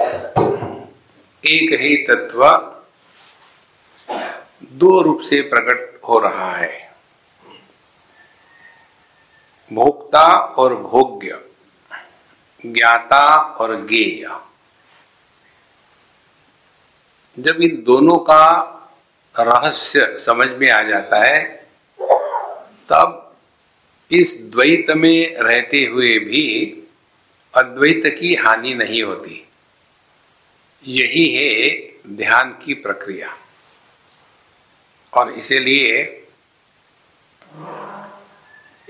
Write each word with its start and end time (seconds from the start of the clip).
एक 0.00 1.80
ही 1.80 1.96
तत्व 1.96 2.46
दो 4.62 5.02
रूप 5.02 5.20
से 5.20 5.40
प्रकट 5.40 6.00
हो 6.08 6.18
रहा 6.18 6.52
है। 6.52 6.94
भोक्ता 9.72 10.36
और 10.36 10.74
भोग्य, 10.74 11.40
ज्ञाता 12.66 13.36
और 13.36 13.86
ज्ञेय। 13.86 14.40
जब 17.38 17.62
इन 17.62 17.84
दोनों 17.86 18.18
का 18.18 18.70
रहस्य 19.38 20.18
समझ 20.18 20.50
में 20.50 20.70
आ 20.70 20.82
जाता 20.82 21.24
है, 21.24 21.68
तब 22.88 23.36
इस 24.10 24.38
द्वैत 24.42 24.86
में 24.90 25.36
रहते 25.36 25.84
हुए 25.84 26.18
भी 26.18 26.76
अद्वैत 27.56 28.16
की 28.20 28.34
हानि 28.34 28.74
नहीं 28.74 29.02
होती। 29.02 29.48
यही 30.86 31.28
है 31.34 31.70
ध्यान 32.16 32.58
की 32.64 32.74
प्रक्रिया। 32.74 33.36
और 35.14 35.32
इसीलिए 35.32 36.02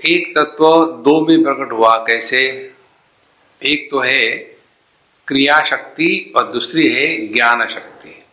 एक 0.05 0.33
तत्व 0.37 0.85
दो 0.85 1.27
में 1.27 1.43
प्रकट 1.43 1.71
हुआ 1.71 1.97
कैसे? 1.97 2.73
एक 3.63 3.91
तो 3.91 3.99
है 3.99 4.37
क्रिया 5.27 5.63
शक्ति 5.63 6.33
और 6.35 6.51
दूसरी 6.51 6.93
है 6.93 7.27
ज्ञान 7.27 7.67
शक्ति 7.67 8.23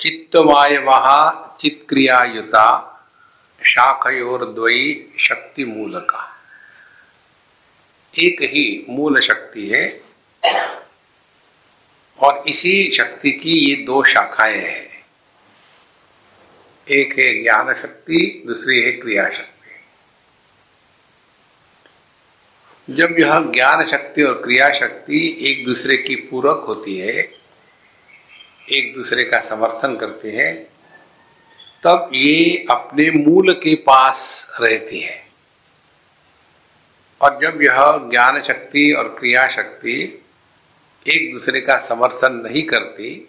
चित्तवाय 0.00 0.78
वहा 0.78 1.56
चित 1.60 1.86
क्रियायुता 1.88 2.90
शाखयोर 3.62 4.44
द्वयी 4.44 5.14
शक्ति 5.18 5.64
मूल 5.64 6.00
का 6.00 6.40
एक 8.18 8.42
ही 8.42 8.86
मूल 8.88 9.20
शक्ति 9.20 9.68
है 9.68 10.03
और 12.18 12.42
इसी 12.48 12.92
शक्ति 12.94 13.30
की 13.30 13.70
ये 13.70 13.76
दो 13.76 14.04
शाखाएँ 14.04 14.58
हैं। 14.58 14.94
एक 16.90 17.18
है 17.18 17.42
ज्ञान 17.42 17.74
शक्ति, 17.74 18.42
दूसरी 18.46 18.82
है 18.82 18.92
क्रिया 18.92 19.30
शक्ति। 19.30 19.54
जब 22.90 23.16
यह 23.18 23.40
ज्ञान 23.40 23.86
शक्ति 23.86 24.22
और 24.22 24.34
क्रिया 24.34 24.72
शक्ति 24.72 25.36
एक 25.40 25.64
दूसरे 25.64 25.96
की 25.96 26.16
पूरक 26.16 26.64
होती 26.68 26.98
है, 26.98 27.18
एक 28.72 28.94
दूसरे 28.94 29.24
का 29.24 29.40
समर्थन 29.40 29.96
करते 29.96 30.30
हैं, 30.30 30.64
तब 31.82 32.10
ये 32.12 32.66
अपने 32.70 33.10
मूल 33.10 33.52
के 33.52 33.74
पास 33.74 34.52
रहती 34.60 35.00
है। 35.00 35.28
और 37.22 37.38
जब 37.42 37.62
यह 37.62 38.08
ज्ञान 38.10 38.42
शक्ति 38.42 38.92
और 38.92 39.16
क्रिया 39.18 39.48
शक्ति 39.48 40.23
एक 41.06 41.32
दूसरे 41.32 41.60
का 41.60 41.78
समर्थन 41.78 42.32
नहीं 42.32 42.62
करती 42.62 43.28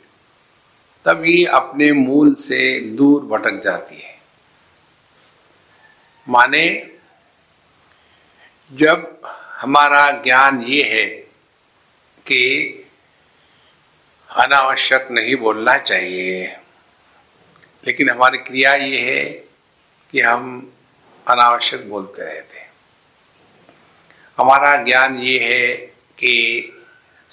तब 1.05 1.25
ये 1.25 1.45
अपने 1.45 1.91
मूल 1.91 2.33
से 2.33 2.79
दूर 2.79 3.23
भटक 3.23 3.61
जाती 3.63 3.95
है। 3.95 4.19
माने, 6.29 6.91
जब 8.73 9.21
हमारा 9.51 10.11
ज्ञान 10.11 10.63
ये 10.63 10.83
है 10.83 11.05
कि 12.25 12.41
अनावश्यक 14.29 15.07
नहीं 15.11 15.35
बोलना 15.35 15.77
चाहिए, 15.77 16.57
लेकिन 17.87 18.09
हमारी 18.09 18.37
क्रिया 18.37 18.73
ये 18.73 18.99
है 18.99 19.23
कि 20.11 20.21
हम 20.21 20.73
अनावश्यक 21.27 21.89
बोलते 21.89 22.21
रहते 22.21 22.65
हमारा 24.37 24.83
ज्ञान 24.83 25.19
ये 25.19 25.39
है 25.39 25.75
कि 26.17 26.71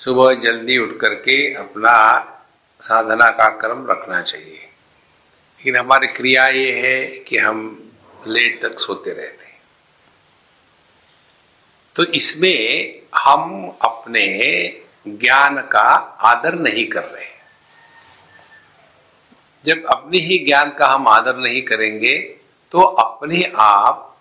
सुबह 0.03 0.35
जल्दी 0.35 0.79
उठ 0.79 0.97
करके 1.01 1.35
अपना 1.55 1.93
साधना 2.81 3.29
का 3.31 3.49
क्रम 3.49 3.87
रखना 3.91 4.23
चाहिए। 4.23 4.57
लेकिन 5.59 5.77
हमारी 5.77 6.07
क्रिया 6.07 6.47
ये 6.49 6.71
है 6.81 7.07
कि 7.07 7.39
हम 7.39 7.59
लेट 8.27 8.63
तक 8.63 8.81
सोते 8.81 9.11
रहते 9.11 9.45
हैं। 9.45 9.61
तो 11.97 12.05
इसमें 12.05 13.01
हम 13.17 13.69
अपने 13.83 14.27
ज्ञान 15.09 15.61
का 15.63 15.89
आदर 16.23 16.55
नहीं 16.55 16.87
कर 16.87 17.05
रहे 17.05 17.27
जब 19.65 19.85
अपने 19.87 20.19
ही 20.19 20.39
ज्ञान 20.39 20.71
का 20.71 20.87
हम 20.87 21.09
आदर 21.09 21.37
नहीं 21.37 21.63
करेंगे 21.63 22.17
तो 22.73 22.81
अपने 22.81 23.53
आप 23.57 24.17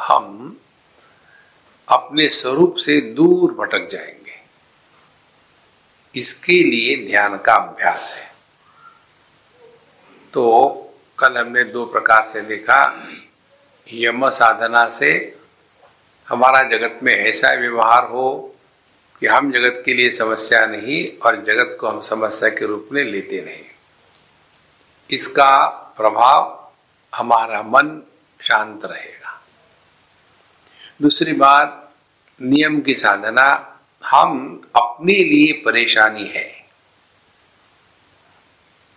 हम 0.00 0.60
अपने 1.88 2.28
स्वरूप 2.28 2.76
से 2.76 3.00
दूर 3.00 3.52
भटक 3.52 3.88
जाएँगे। 3.88 4.25
इसके 6.16 6.52
लिए 6.52 7.06
ध्यान 7.06 7.38
का 7.38 7.54
अभ्यास 7.54 8.12
है? 8.12 8.32
तो 10.32 10.72
कल 11.18 11.38
हमने 11.38 11.64
दो 11.64 11.86
प्रकार 11.86 12.24
से 12.24 12.40
देखा। 12.40 13.08
यम 13.92 14.30
साधना 14.30 14.90
से 14.90 15.38
हमारा 16.28 16.62
जगत 16.62 17.00
में 17.02 17.12
ऐसा 17.12 17.50
व्यवहार 17.50 18.04
हो 18.04 18.56
कि 19.20 19.26
हम 19.26 19.52
जगत 19.52 19.82
के 19.84 19.94
लिए 19.94 20.10
समस्या 20.10 20.66
नहीं 20.66 21.18
और 21.18 21.44
जगत 21.44 21.76
को 21.80 21.88
हम 21.88 22.00
समस्या 22.00 22.48
के 22.48 22.66
रूप 22.66 22.88
में 22.92 23.04
लेते 23.04 23.44
नहीं। 23.44 23.64
इसका 25.10 25.66
प्रभाव 25.96 26.70
हमारा 27.14 27.62
मन 27.62 28.02
शांत 28.40 28.84
रहेगा। 28.84 29.44
दूसरी 31.02 31.32
बात, 31.32 31.92
नियम 32.42 32.80
की 32.80 32.94
साधना 32.94 33.75
हम 34.02 34.60
अपने 34.76 35.14
लिए 35.14 35.52
परेशानी 35.64 36.26
है। 36.26 36.50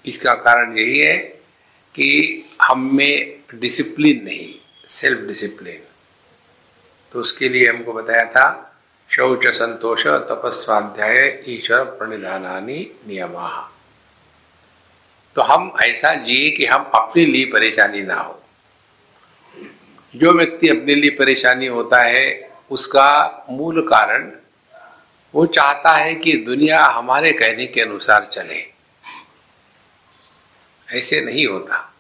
इसका 0.05 0.33
कारण 0.33 0.77
यही 0.77 0.99
है 0.99 1.17
कि 1.95 2.09
हम 2.61 2.89
में 2.95 3.39
डिसिप्लिन 3.55 4.23
नहीं 4.25 4.53
सेल्फ 4.87 5.27
डिसिप्लिन 5.27 5.81
तो 7.11 7.19
उसके 7.19 7.49
लिए 7.49 7.69
हमको 7.69 7.93
बताया 7.93 8.25
था, 8.25 8.45
शौच 9.09 9.47
संतोष 9.47 10.05
तपस्वाध्याय 10.07 11.43
ईश्वर 11.47 11.83
प्रणिधानी 11.97 12.79
नियमा। 13.07 13.49
तो 15.35 15.41
हम 15.41 15.71
ऐसा 15.83 16.13
जिए 16.15 16.49
कि 16.51 16.65
हम 16.65 16.89
अपने 16.95 17.25
लिए 17.25 17.45
परेशानी 17.45 18.01
ना 18.01 18.15
हो। 18.15 18.41
जो 20.13 20.31
व्यक्ति 20.31 20.69
अपने 20.69 20.95
लिए 20.95 21.09
परेशानी 21.09 21.67
होता 21.67 22.01
है, 22.01 22.51
उसका 22.71 23.47
मूल 23.49 23.81
कारण 23.87 24.31
वो 25.35 25.45
चाहता 25.45 25.91
है 25.91 26.15
कि 26.15 26.37
दुनिया 26.37 26.85
हमारे 26.85 27.33
कहने 27.33 27.67
के 27.67 27.81
अनुसार 27.81 28.25
चले। 28.25 28.73
ऐसे 30.91 31.21
नहीं 31.21 31.45
होता। 31.45 31.93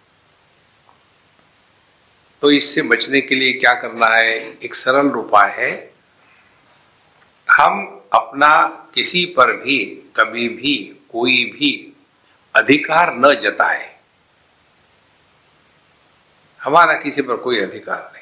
तो 2.41 2.51
इससे 2.51 2.81
बचने 2.81 3.21
के 3.21 3.35
लिए 3.35 3.53
क्या 3.53 3.73
करना 3.73 4.07
है? 4.07 4.57
एक 4.63 4.75
सरल 4.75 5.07
उपाय 5.07 5.51
है। 5.51 5.93
हम 7.51 8.03
अपना 8.13 8.67
किसी 8.95 9.25
पर 9.25 9.53
भी, 9.53 10.11
कभी 10.15 10.49
भी, 10.49 10.99
कोई 11.11 11.31
भी 11.31 11.97
अधिकार 12.55 13.15
न 13.15 13.35
जताए। 13.35 13.99
हमारा 16.63 16.93
किसी 16.93 17.21
पर 17.21 17.35
कोई 17.35 17.59
अधिकार 17.61 18.11
नहीं। 18.13 18.18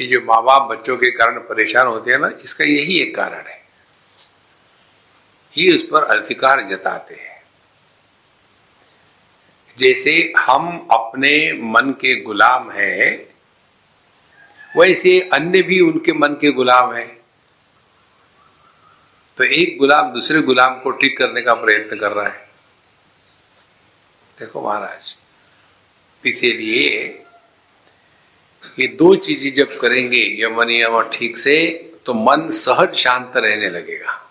ये 0.00 0.06
जो 0.06 0.20
माँ 0.20 0.42
बाप 0.42 0.62
बच्चों 0.62 0.96
के 0.96 1.10
कारण 1.10 1.38
परेशान 1.38 1.86
होते 1.86 2.10
हैं 2.10 2.18
ना, 2.18 2.28
इसका 2.42 2.64
यही 2.64 2.98
एक 3.00 3.14
कारण 3.16 3.46
है। 3.46 3.64
ये 5.52 5.76
उस 5.76 5.82
पर 5.82 6.02
अधिकार 6.16 6.62
जताते 6.68 7.14
हैं। 7.14 7.34
जैसे 9.78 10.32
हम 10.38 10.88
अपने 10.92 11.52
मन 11.52 11.90
के 11.92 12.20
गुलाम 12.20 12.70
हैं, 12.70 13.34
वैसे 14.76 15.20
अन्य 15.32 15.62
भी 15.62 15.80
उनके 15.80 16.12
मन 16.12 16.28
के 16.28 16.50
गुलाम 16.52 16.92
हैं। 16.94 17.20
तो 19.38 19.44
एक 19.44 19.78
गुलाम 19.78 20.12
दूसरे 20.12 20.40
गुलाम 20.42 20.80
को 20.80 20.90
ठीक 20.90 21.18
करने 21.18 21.42
का 21.42 21.54
प्रयत्न 21.54 21.96
कर 21.96 22.12
रहा 22.12 22.28
है। 22.28 22.48
देखो 24.38 24.62
महाराज, 24.62 25.14
इसीलिए 26.24 27.22
ये 28.78 28.86
दो 28.86 29.14
चीज़ें 29.16 29.54
जब 29.54 29.78
करेंगे 29.80 30.22
यमन 30.42 30.70
यम 30.70 31.00
ठीक 31.12 31.38
से 31.38 31.56
तो 32.06 32.14
मन 32.14 32.48
सहज 32.50 32.94
शांत 32.94 33.32
रहने 33.36 33.68
लगेगा। 33.68 34.22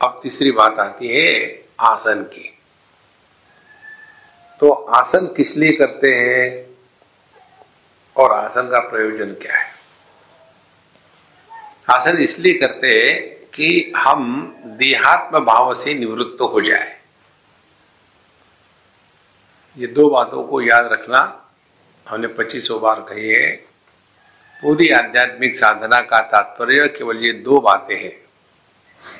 अब 0.00 0.20
तीसरी 0.22 0.50
बात 0.50 0.78
आती 0.78 1.08
है 1.08 1.64
आसन 1.80 2.22
की। 2.22 2.48
तो 4.60 4.70
आसन 4.70 5.26
किस 5.26 5.56
लिए 5.56 5.72
करते 5.72 6.14
हैं, 6.14 6.46
और 8.16 8.32
आसन 8.32 8.68
का 8.68 8.78
प्रयोजन 8.88 9.34
क्या 9.34 9.56
है? 9.56 9.70
आसन 11.90 12.18
इसलिए 12.18 12.54
करते 12.54 12.88
हैं 12.88 13.20
कि 13.50 13.92
हम 13.96 14.54
देहात्म 14.78 15.40
भाव 15.40 15.74
से 15.74 15.94
निवृत्त 15.94 16.40
हो 16.42 16.60
जाए। 16.60 17.00
ये 19.76 19.86
दो 19.86 20.08
बातों 20.10 20.42
को 20.44 20.60
याद 20.62 20.92
रखना 20.92 21.41
हमने 22.08 22.26
पच्चीसों 22.28 22.80
बार 22.80 23.06
कही 23.08 23.28
है, 23.28 23.50
पूरी 24.62 24.88
आध्यात्मिक 24.88 25.56
साधना 25.56 26.00
का 26.00 26.20
तात्पर्य 26.20 26.88
केवल 26.88 27.16
ये 27.16 27.32
दो 27.32 27.60
बातें 27.60 27.96
हैं। 27.96 28.22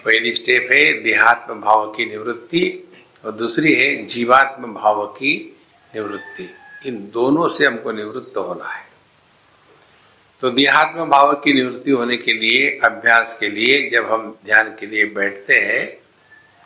पहली 0.05 0.35
स्टेप 0.35 0.69
है 0.73 0.93
देहात्म 1.03 1.55
भाव 1.61 1.91
की 1.91 2.05
निवृत्ति 2.05 2.89
और 3.25 3.33
दूसरी 3.33 3.75
है 3.75 4.07
जीवात्म 4.07 4.75
भाव 4.75 5.07
की 5.07 5.57
निवृत्ति। 5.95 6.49
इन 6.89 7.11
दोनों 7.15 7.49
से 7.49 7.67
हमको 7.67 7.93
निवृत्त 7.93 8.37
होना 8.37 8.69
है। 8.69 8.85
तो 10.41 10.51
देहात्म 10.51 11.05
भाव 11.05 11.33
की 11.35 11.53
निवृत्ति 11.53 11.91
होने 11.91 12.17
के 12.17 12.33
लिए, 12.33 12.79
अभ्यास 12.85 13.37
के 13.41 13.49
लिए, 13.49 13.91
जब 13.91 14.13
हम 14.13 14.39
ध्यान 14.45 14.77
के 14.81 14.87
लिए 14.87 15.05
बैठते 15.05 15.55
हैं, 15.55 15.99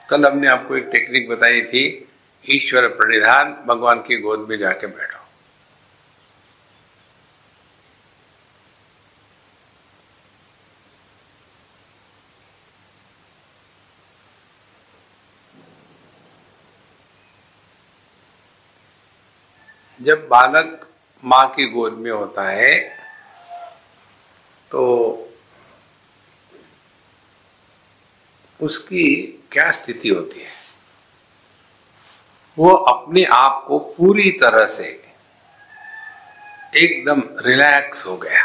कल 0.09 0.27
हमने 0.27 0.49
आपको 0.49 0.77
एक 0.77 0.89
टेक्निक 0.93 1.29
बताई 1.29 1.63
थी, 1.63 2.09
ईश्वर 2.51 2.89
प्रणिधान, 2.89 3.57
भगवान 3.67 3.99
की 3.99 4.17
गोद 4.17 4.47
में 4.51 4.59
जाके 4.59 4.87
बैठो। 4.87 5.16
जब 20.07 20.29
बालक 20.29 20.89
माँ 21.25 21.47
की 21.51 21.67
गोद 21.67 21.93
में 21.93 22.11
होता 22.11 22.49
है 22.49 22.75
तो 24.71 24.83
उसकी 28.61 29.05
क्या 29.53 29.71
स्थिति 29.73 30.09
होती 30.09 30.41
है? 30.41 30.51
वो 32.59 32.71
अपने 32.71 33.25
आप 33.25 33.65
को 33.69 33.79
पूरी 33.79 34.31
तरह 34.31 34.67
से 34.67 34.85
एकदम 36.77 37.23
रिलैक्स 37.47 38.07
हो 38.07 38.17
गया। 38.17 38.45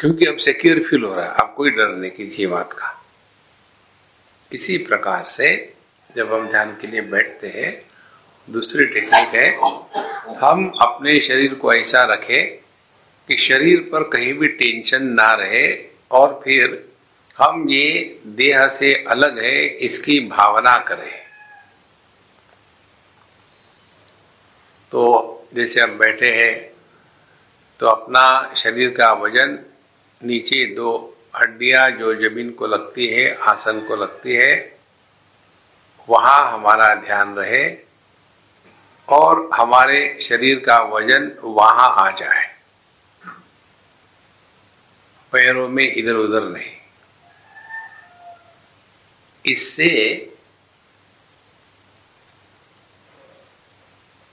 क्योंकि 0.00 0.26
अब 0.26 0.36
सिक्योर 0.36 0.82
फील 0.82 1.04
हो 1.04 1.14
रहा 1.14 1.24
है। 1.24 1.32
अब 1.32 1.54
कोई 1.56 1.70
डर 1.70 1.88
नहीं 1.88 2.10
किसी 2.10 2.46
बात 2.46 2.72
का। 2.72 3.01
इसी 4.52 4.76
प्रकार 4.78 5.24
से 5.24 5.48
जब 6.16 6.32
हम 6.32 6.48
ध्यान 6.48 6.76
के 6.80 6.86
लिए 6.86 7.00
बैठते 7.00 7.48
हैं, 7.48 7.70
दूसरी 8.48 8.84
टेक्निक 8.86 9.34
है, 9.34 9.48
हम 10.38 10.72
अपने 10.82 11.20
शरीर 11.20 11.54
को 11.54 11.72
ऐसा 11.74 12.02
रखें 12.04 12.56
कि 13.28 13.36
शरीर 13.36 13.78
पर 13.92 14.02
कहीं 14.08 14.32
भी 14.38 14.48
टेंशन 14.48 15.04
ना 15.14 15.32
रहे 15.34 15.66
और 16.10 16.40
फिर 16.44 16.84
हम 17.38 17.68
ये 17.70 18.20
देह 18.26 18.66
से 18.68 18.92
अलग 19.08 19.38
है, 19.38 19.64
इसकी 19.66 20.18
भावना 20.28 20.76
करें। 20.78 21.12
तो 24.90 25.48
जैसे 25.54 25.80
हम 25.80 25.98
बैठे 25.98 26.30
हैं 26.34 26.54
तो 27.80 27.86
अपना 27.86 28.54
शरीर 28.56 28.90
का 28.90 29.12
वज़न 29.12 29.58
नीचे 30.20 30.64
दो 30.74 31.11
हड्डियाँ 31.40 31.90
जो 31.90 32.14
ज़मीन 32.14 32.50
को 32.50 32.66
लगती 32.66 33.06
है, 33.06 33.38
आसन 33.42 33.80
को 33.80 33.96
लगती 33.96 34.34
है, 34.34 34.78
वहाँ 36.08 36.52
हमारा 36.52 36.94
ध्यान 36.94 37.34
रहे 37.34 37.76
और 39.08 39.50
हमारे 39.54 40.18
शरीर 40.22 40.58
का 40.58 40.82
वज़न 40.82 41.36
वहाँ 41.44 41.94
आ 42.06 42.10
जाए। 42.10 42.56
पैरों 45.32 45.68
में 45.68 45.92
इधर 45.92 46.12
उधर 46.12 46.42
नहीं। 46.42 46.72
इससे 49.46 50.28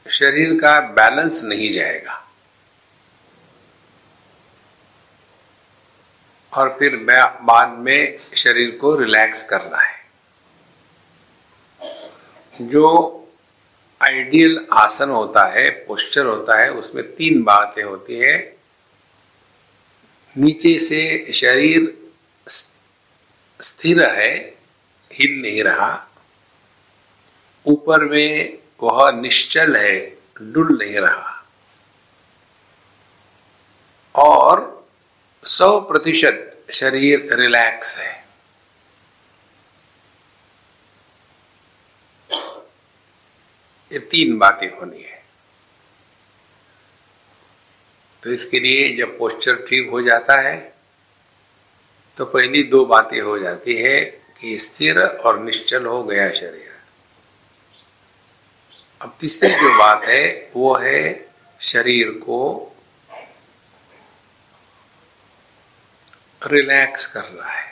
शरीर 0.09 0.53
का 0.53 0.79
बैलेंस 0.81 1.43
नहीं 1.43 1.73
जाएगा। 1.73 2.28
और 6.57 6.75
फिर 6.79 6.95
मैं 6.95 7.45
बाद 7.45 7.69
में 7.69 8.19
शरीर 8.35 8.71
को 8.71 8.95
रिलैक्स 8.95 9.43
करना 9.43 9.77
है। 9.77 9.99
जो 12.61 13.15
आइडियल 14.01 14.67
आसन 14.73 15.09
होता 15.09 15.47
है 15.47 15.69
पोस्चर 15.69 16.25
होता 16.25 16.61
है, 16.61 16.71
उसमें 16.71 17.15
तीन 17.15 17.43
बातें 17.43 17.83
होती 17.83 18.19
है। 18.19 18.57
नीचे 20.37 20.79
से 20.79 21.33
शरीर 21.33 21.97
स्थिर 23.61 24.03
है, 24.03 24.55
हिल 25.13 25.41
नहीं 25.41 25.63
रहा। 25.63 26.07
ऊपर 27.67 28.05
में 28.05 28.57
वह 28.83 29.11
निश्चल 29.11 29.75
है, 29.75 30.09
डुल 30.41 30.79
नहीं 30.81 30.99
रहा। 30.99 31.45
और 34.15 34.68
सौ 35.49 35.79
प्रतिशत 35.81 36.65
शरीर 36.73 37.33
रिलैक्स 37.33 37.97
है। 37.97 38.11
ये 43.91 43.99
तीन 44.11 44.37
बातें 44.37 44.67
होनी 44.69 45.01
है। 45.03 45.17
तो 48.23 48.31
इसके 48.31 48.59
लिए 48.59 48.95
जब 48.97 49.17
पोस्चर 49.17 49.65
ठीक 49.67 49.89
हो 49.89 50.01
जाता 50.01 50.39
है 50.41 50.57
तो 52.17 52.25
पहली 52.25 52.63
दो 52.63 52.85
बातें 52.85 53.19
हो 53.21 53.37
जाती 53.39 53.75
है 53.75 53.99
कि 54.39 54.57
स्थिर 54.59 54.99
और 54.99 55.39
निश्चल 55.39 55.85
हो 55.85 56.03
गया 56.03 56.29
शरीर। 56.33 56.67
अब 59.01 59.15
तीसरी 59.19 59.49
जो 59.51 59.77
बात 59.77 60.05
है, 60.05 60.51
वो 60.55 60.75
है 60.77 61.01
शरीर 61.61 62.09
को 62.19 62.68
रिलैक्स 66.47 67.05
कर 67.07 67.23
रहा 67.23 67.51
है। 67.51 67.67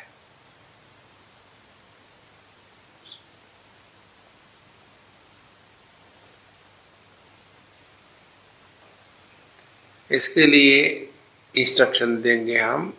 इसके 10.12 10.46
लिए 10.46 11.12
इंस्ट्रक्शन 11.56 12.22
देंगे 12.22 12.60
हम 12.60 12.94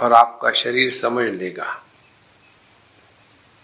और 0.00 0.12
आपका 0.12 0.52
शरीर 0.52 0.90
समझ 0.90 1.24
लेगा। 1.28 1.64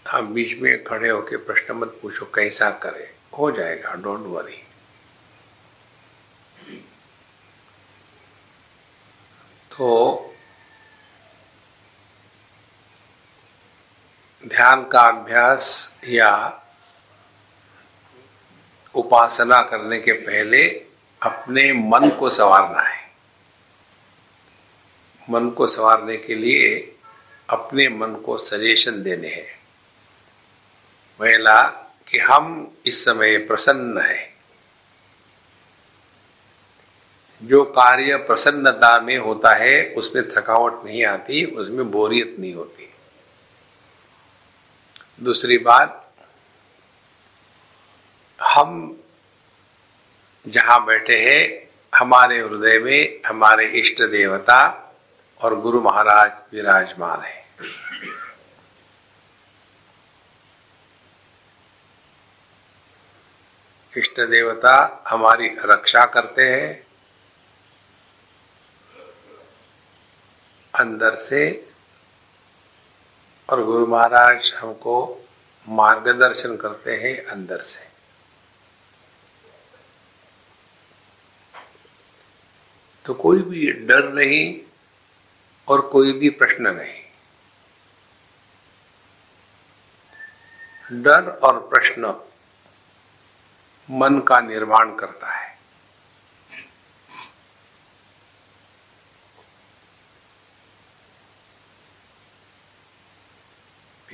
आप 0.05 0.23
बीच 0.23 0.53
में 0.57 0.83
खड़े 0.83 1.09
होकर 1.09 1.37
प्रश्न 1.37 1.73
मत 1.73 1.99
पूछो, 2.01 2.25
कैसा 2.25 2.69
करें? 2.83 3.09
हो 3.37 3.51
जाएगा 3.51 3.93
डोंट 3.93 4.25
वरी 4.27 4.57
तो 9.71 10.27
ध्यान 14.47 14.87
का 14.87 15.01
अभ्यास 15.01 15.95
या 16.07 16.61
उपासना 18.95 19.61
करने 19.61 19.99
के 19.99 20.11
पहले 20.11 20.67
अपने 21.21 21.73
मन 21.73 22.09
को 22.09 22.29
संवारना 22.29 22.81
है। 22.81 23.11
मन 25.29 25.49
को 25.49 25.67
संवारने 25.67 26.17
के 26.17 26.35
लिए 26.35 26.95
अपने 27.49 27.89
मन 27.89 28.15
को 28.15 28.37
सजेशन 28.37 29.03
देने 29.03 29.27
हैं। 29.27 29.59
पहला 31.19 31.61
कि 32.09 32.19
हम 32.19 32.77
इस 32.85 33.05
समय 33.05 33.37
प्रसन्न 33.37 33.97
है। 33.97 34.33
जो 37.43 37.63
कार्य 37.63 38.15
प्रसन्नता 38.15 38.99
में 38.99 39.17
होता 39.17 39.55
है, 39.55 39.93
उसमें 39.97 40.29
थकावट 40.29 40.85
नहीं 40.85 41.05
आती, 41.05 41.45
उसमें 41.45 41.91
बोरियत 41.91 42.35
नहीं 42.39 42.55
होती। 42.55 42.90
दूसरी 45.21 45.57
बात, 45.57 46.15
हम 48.41 49.01
जहाँ 50.47 50.85
बैठे 50.85 51.17
हैं, 51.19 51.69
हमारे 51.99 52.39
हृदय 52.39 52.79
में 52.79 53.21
हमारे 53.25 53.67
इष्ट 53.67 54.01
देवता 54.01 54.59
और 55.41 55.59
गुरु 55.59 55.81
महाराज 55.81 56.31
विराजमान 56.53 57.21
है। 57.21 57.45
इष्ट 63.97 64.19
देवता 64.19 65.03
हमारी 65.07 65.47
रक्षा 65.65 66.05
करते 66.05 66.41
हैं। 66.41 66.87
अंदर 70.79 71.15
से 71.15 71.70
और 73.51 73.63
गुरु 73.63 73.85
महाराज 73.87 74.53
हमको 74.57 74.93
मार्गदर्शन 75.69 76.55
करते 76.57 76.95
हैं 76.97 77.15
अंदर 77.25 77.61
से। 77.61 77.87
तो 83.05 83.13
कोई 83.13 83.41
भी 83.41 83.71
डर 83.71 84.09
नहीं 84.13 84.61
और 85.67 85.81
कोई 85.81 86.11
भी 86.13 86.29
प्रश्न 86.29 86.67
नहीं। 86.67 87.01
डर 91.01 91.29
और 91.43 91.59
प्रश्न 91.69 92.13
मन 93.89 94.19
का 94.19 94.39
निर्माण 94.41 94.95
करता 94.95 95.31
है। 95.33 95.40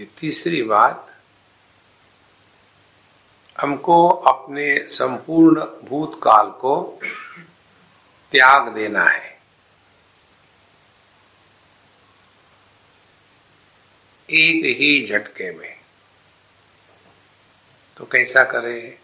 तीसरी 0.06 0.64
बात, 0.64 1.22
हमको 3.62 4.10
अपने 4.10 4.88
संपूर्ण 4.90 5.62
भूतकाल 5.62 6.50
को 6.50 7.00
त्याग 8.32 8.68
देना 8.68 9.04
है। 9.04 9.42
एक 14.30 14.78
ही 14.78 15.08
झटके 15.08 15.58
में। 15.58 15.80
तो 17.98 18.06
कैसा 18.06 18.44
करें? 18.44 19.00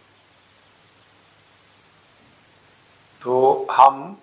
तो 3.22 3.68
हम 3.72 4.22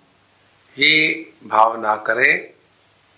ये 0.77 1.33
भावना 1.43 1.95
करें 1.95 2.53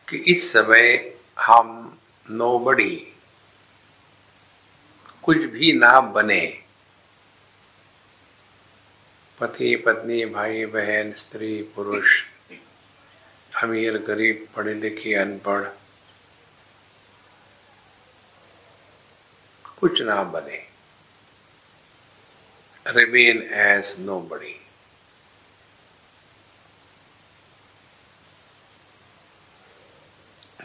कि 0.10 0.18
इस 0.18 0.54
समय 0.54 1.18
हम 1.40 1.98
नोबड़ी 2.30 3.13
कुछ 5.24 5.38
भी 5.38 5.72
ना 5.74 6.00
बने। 6.00 6.46
पति, 9.40 9.76
पत्नी, 9.76 10.26
भाई, 10.26 10.66
बहन, 10.66 11.14
स्त्री, 11.14 11.62
पुरुष, 11.76 12.22
अमीर, 13.64 13.98
गरीब, 13.98 14.48
पढ़े 14.56 14.74
लिखे, 14.74 15.14
अनपढ़, 15.16 15.64
कुछ 19.80 20.02
ना 20.02 20.22
बने। 20.24 20.62
रिमेन 22.86 23.42
एज 23.54 23.96
नो 24.00 24.20
बड़ी 24.22 24.56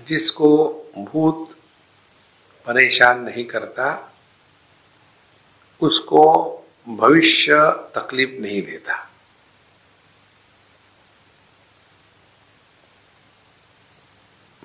जिसको 0.08 0.50
भूत 0.98 1.54
परेशान 2.66 3.20
नहीं 3.20 3.44
करता 3.44 3.86
उसको 5.80 6.25
भविष्य 6.88 7.54
तकलीफ़ 7.94 8.30
नहीं 8.30 8.62
देता। 8.62 9.04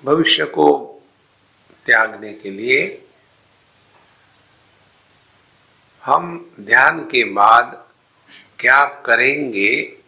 भविष्य 0.04 0.44
को 0.44 0.66
त्यागने 1.86 2.32
के 2.32 2.50
लिए 2.50 3.06
हम 6.02 6.54
ध्यान 6.60 7.00
के 7.04 7.24
बाद 7.24 7.88
क्या 8.58 8.84
करेंगे, 8.84 9.98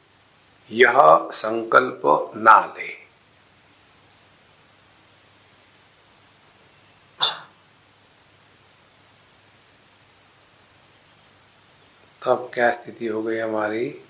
यह 0.70 0.94
संकल्प 1.32 2.02
ना 2.36 2.60
ले। 2.78 2.95
अब 12.26 12.50
क्या 12.54 12.72
स्थिति 12.72 13.06
हो 13.06 13.22
गई 13.22 13.38
हमारी? 13.38 14.00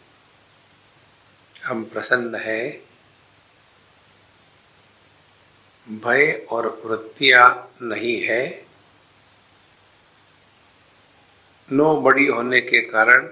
हम 1.65 1.85
प्रसन्न 1.85 2.35
है। 2.35 2.83
भय 5.89 6.47
और 6.51 6.83
वृत्तियाँ 6.85 7.75
नहीं 7.83 8.23
है। 8.23 8.67
नो 11.73 12.01
बड़ी 12.01 12.27
होने 12.27 12.61
के 12.61 12.81
कारण 12.81 13.31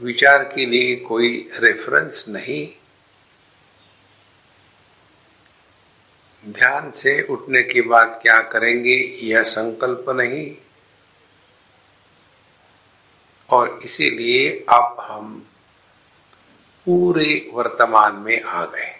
विचार 0.00 0.44
के 0.44 0.66
लिए 0.66 0.96
कोई 0.96 1.50
रेफरेंस 1.54 2.26
नहीं। 2.28 2.78
ध्यान 6.52 6.90
से 6.90 7.22
उठने 7.22 7.62
के 7.62 7.80
बाद 7.80 8.18
क्या 8.22 8.40
करेंगे, 8.40 8.94
यह 9.22 9.42
संकल्प 9.42 10.04
नहीं। 10.08 10.61
और 13.52 13.78
इसीलिए 13.84 14.48
अब 14.72 14.96
हम 15.00 15.38
पूरे 16.86 17.30
वर्तमान 17.54 18.14
में 18.16 18.42
आ 18.42 18.64
गए 18.64 18.92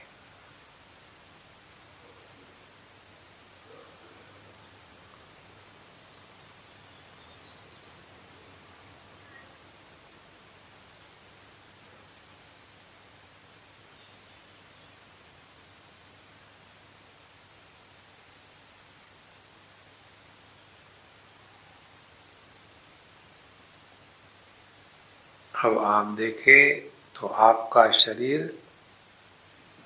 अब 25.64 25.78
आप 25.78 26.06
देखें 26.06 26.80
तो 27.20 27.26
आपका 27.26 27.90
शरीर 27.90 28.62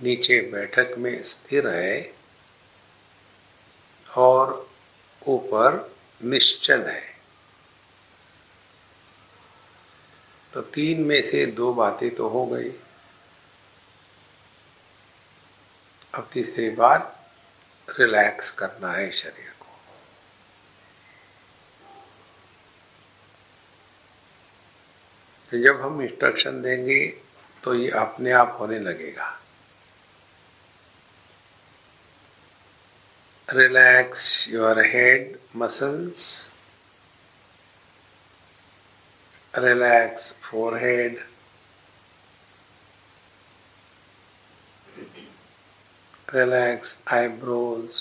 नीचे 0.03 0.41
बैठक 0.41 0.95
में 0.99 1.23
स्थिर 1.25 1.69
है 1.69 2.15
और 4.17 4.71
ऊपर 5.29 5.99
निश्चल 6.25 6.87
है। 6.87 7.05
तो 10.53 10.61
तीन 10.63 11.05
में 11.05 11.23
से 11.23 11.47
दो 11.47 11.73
बातें 11.75 12.15
तो 12.15 12.29
हो 12.29 12.47
गई। 12.47 12.71
अब 16.15 16.29
तीसरी 16.33 16.71
बात, 16.71 17.33
रिलैक्स 17.89 18.51
करना 18.51 18.93
है 18.93 19.11
शरीर। 19.13 19.46
जब 25.63 25.81
हम 25.81 26.01
इंस्ट्रक्शन 26.03 26.61
देंगे 26.63 27.07
तो 27.65 27.75
ये 27.75 27.91
अपने 27.99 28.33
आप 28.33 28.57
होने 28.61 28.79
लगेगा। 28.81 29.33
Relax 33.49 34.49
your 34.51 34.81
head 34.87 35.39
muscles 35.57 36.51
relax 39.55 40.33
forehead 40.43 41.19
relax 46.35 46.99
eyebrows 47.13 47.99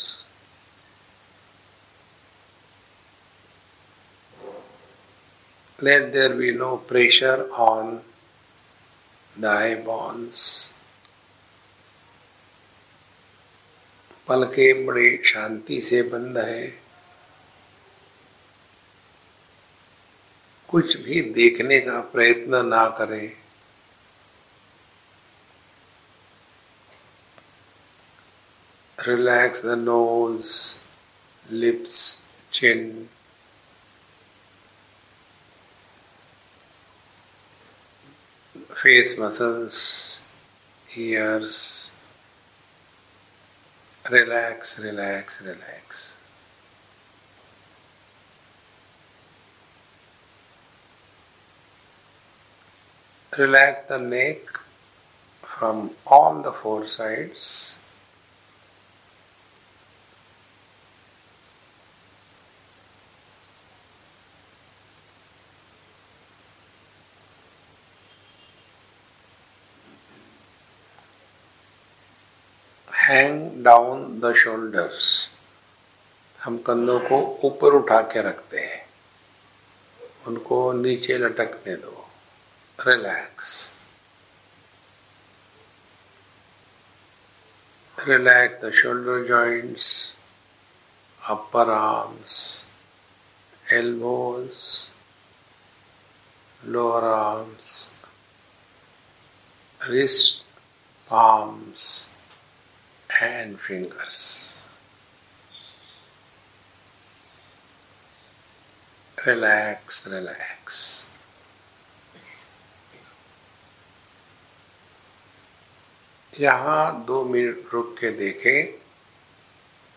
let 5.84 6.14
there 6.14 6.30
be 6.30 6.52
no 6.58 6.78
pressure 6.92 7.50
on 7.52 8.00
the 9.42 9.50
eyeballs. 9.50 10.72
पलके 14.28 14.86
बड़े 14.86 15.22
शांति 15.26 15.82
से 15.82 16.04
बंद 16.04 16.38
है। 16.38 16.82
कुछ 20.68 20.98
भी 20.98 21.22
देखने 21.22 21.80
का 21.80 22.02
प्रयत्न 22.02 22.66
ना 22.66 22.90
करें। 22.90 23.38
Relax 29.00 29.62
the 29.62 29.66
nose 29.66 30.78
lips 31.52 32.26
chin 32.54 33.10
face 38.86 39.18
muscles, 39.18 40.22
ears. 40.96 41.92
Relax, 44.12 44.78
relax, 44.80 45.42
relax. 45.42 46.20
Relax 53.36 53.88
the 53.88 53.98
neck 53.98 54.42
from 55.42 55.90
all 56.06 56.44
the 56.44 56.52
four 56.52 56.86
sides. 56.86 57.80
Shoulders. 74.46 75.28
हम 76.44 76.58
कंधों 76.58 77.00
को 77.00 77.40
ऊपर 77.44 77.68
उठा 77.68 78.02
के 78.02 78.22
रखते 78.22 78.60
हैं। 78.60 78.90
उनको 80.28 80.74
नीचे 80.74 81.18
लटकने 81.18 81.76
दो। 81.76 82.10
Relax. 82.88 83.74
Relax 88.08 88.66
the 88.66 88.72
shoulder 88.74 89.28
joints 89.28 90.18
upper 91.30 91.70
arms 91.70 92.66
elbows 93.72 94.58
lower 96.66 97.04
arms 97.04 97.92
wrist, 99.86 100.38
palms, 101.12 102.15
and 103.24 103.60
fingers. 103.60 104.20
Relax 109.18 110.08
relax 110.08 110.80
यहाँ 116.34 117.06
दो 117.06 117.24
मिनट 117.26 117.74
रुक 117.74 117.96
के 118.00 118.10
देखें 118.18 118.72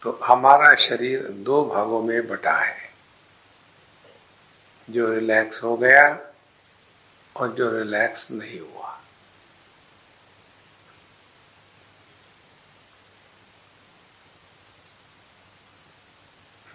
तो 0.03 0.13
हमारा 0.25 0.75
शरीर 0.85 1.29
दो 1.49 1.65
भागों 1.65 2.03
में 2.03 2.29
बटा 2.29 2.57
है। 2.59 2.91
जो 4.89 5.13
रिलैक्स 5.15 5.63
हो 5.63 5.77
गया 5.77 6.05
और 7.37 7.53
जो 7.55 7.71
रिलैक्स 7.79 8.31
नहीं 8.31 8.61
हुआ। 8.61 8.88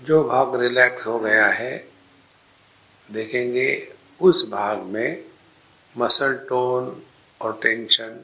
जो 0.03 0.23
भाग 0.23 0.55
रिलैक्स 0.61 1.07
हो 1.07 1.19
गया 1.19 1.47
है, 1.47 1.87
देखेंगे 3.11 3.93
उस 4.21 4.49
भाग 4.49 4.81
में 4.81 5.25
मसल 5.97 6.33
टोन 6.49 7.03
और 7.41 7.59
टेंशन 7.63 8.19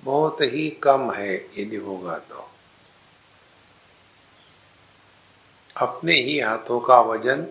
बहुत 0.00 0.40
ही 0.40 0.70
कम 0.70 1.12
है 1.12 1.34
यदि 1.58 1.76
होगा 1.76 2.18
तो। 2.18 2.50
अपने 5.76 6.20
ही 6.20 6.38
हाथों 6.40 6.80
का 6.80 7.00
वज़न 7.00 7.46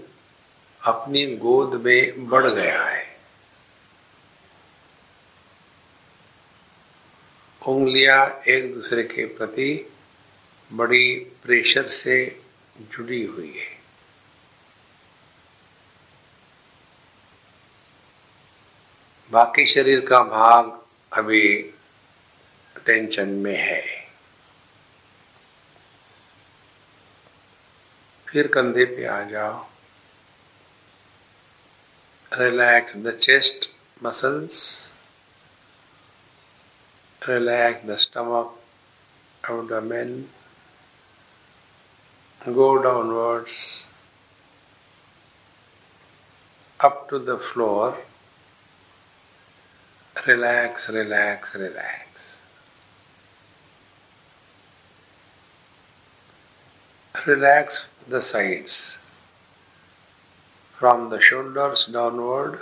अपनी 0.84 1.25
गोद 1.36 1.81
में 1.81 2.29
बढ़ 2.29 2.45
गया 2.45 2.84
है। 2.86 3.03
उंगलियाँ 7.67 8.41
एक 8.48 8.74
दूसरे 8.74 9.03
के 9.03 9.25
प्रति 9.25 9.93
बड़ी 10.74 11.19
प्रेशर 11.43 11.88
से 11.89 12.45
जुड़ी 12.79 13.25
हुई 13.25 13.58
है। 13.58 13.75
बाकी 19.32 19.65
शरीर 19.65 20.05
का 20.05 20.20
भाग 20.24 20.82
अभी 21.17 21.74
टेंशन 22.86 23.29
में 23.29 23.58
है। 23.58 24.06
फिर 28.28 28.47
कंधे 28.47 28.86
पे 28.86 29.06
आ 29.06 29.21
जाओ। 29.23 29.67
Relax 32.34 32.95
the 32.95 33.17
chest 33.17 33.69
muscles 34.04 34.86
relax 37.30 37.86
the 37.86 37.97
stomach 37.97 38.62
abdomen 39.43 40.21
go 42.53 42.81
downwards 42.81 43.88
up 46.79 47.10
to 47.10 47.17
the 47.17 47.38
floor 47.38 47.97
relax, 50.27 50.89
relax, 50.89 51.55
relax. 51.55 52.45
Relax 57.25 57.89
the 58.08 58.21
sides 58.21 58.99
from 60.77 61.10
the 61.10 61.21
shoulders 61.21 61.86
downward, 61.86 62.62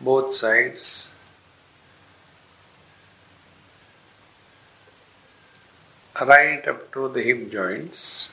both 0.00 0.36
sides. 0.36 1.13
Right 6.22 6.66
up 6.68 6.92
to 6.92 7.08
the 7.08 7.22
hip 7.22 7.50
joints. 7.50 8.30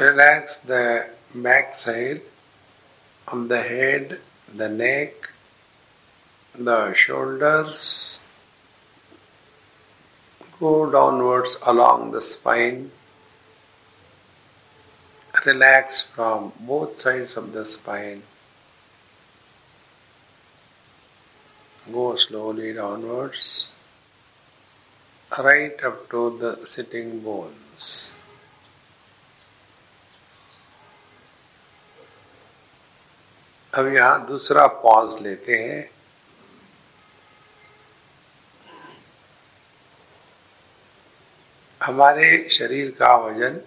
Relax 0.00 0.56
the 0.56 1.10
back 1.32 1.72
side 1.76 2.22
on 3.28 3.46
the 3.46 3.62
head, 3.62 4.18
the 4.52 4.68
neck, 4.68 5.30
the 6.58 6.92
shoulders. 6.94 8.18
Go 10.58 10.90
downwards 10.90 11.60
along 11.64 12.10
the 12.10 12.22
spine. 12.22 12.90
Relax 15.46 16.10
from 16.10 16.52
both 16.58 16.98
sides 16.98 17.36
of 17.36 17.52
the 17.52 17.64
spine. 17.64 18.24
Go 21.86 22.16
slowly 22.16 22.72
downwards, 22.72 23.76
right 25.30 25.84
up 25.84 26.08
to 26.10 26.38
the 26.38 26.64
sitting 26.64 27.20
bones. 27.20 28.14
अब 33.72 33.86
यहाँ 33.94 34.26
दूसरा 34.26 34.66
pause 34.82 35.16
लेते 35.22 35.56
हैं 35.58 35.90
हमारे 41.80 42.48
शरीर 42.50 42.90
का 42.98 43.14
वज़न 43.16 43.60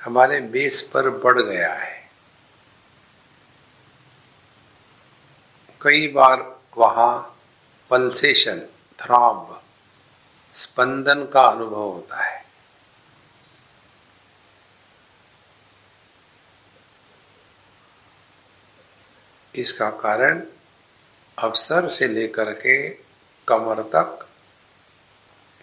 हमारे 0.00 0.40
बेस 0.54 0.82
पर 0.94 1.10
बढ़ 1.24 1.40
गया 1.42 1.72
है 1.74 1.94
कई 5.80 6.06
बार 6.12 6.55
वहाँ 6.76 7.40
पल्सेशन 7.90 8.60
थ्रॉब 8.98 9.62
स्पंदन 10.54 11.24
का 11.24 11.40
अनुभव 11.40 11.82
होता 11.82 12.22
है। 12.22 12.44
इसका 19.54 19.90
कारण 19.90 20.42
अवसर 21.38 21.88
से 21.88 22.08
लेकर 22.08 22.52
के 22.52 22.88
कमर 23.48 23.82
तक 23.82 24.28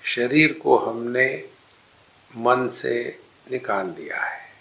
शरीर 0.03 0.53
को 0.53 0.77
हमने 0.77 1.49
मन 2.37 2.69
से 2.69 3.23
निकाल 3.51 3.87
दिया 3.87 4.21
है। 4.21 4.52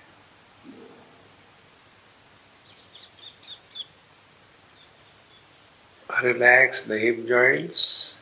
relax 6.22 6.82
the 6.82 6.98
hip 6.98 7.26
joints, 7.26 8.18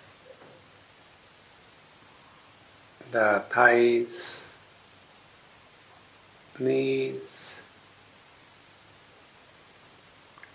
the 3.12 3.44
thighs, 3.50 4.44
knees, 6.58 7.62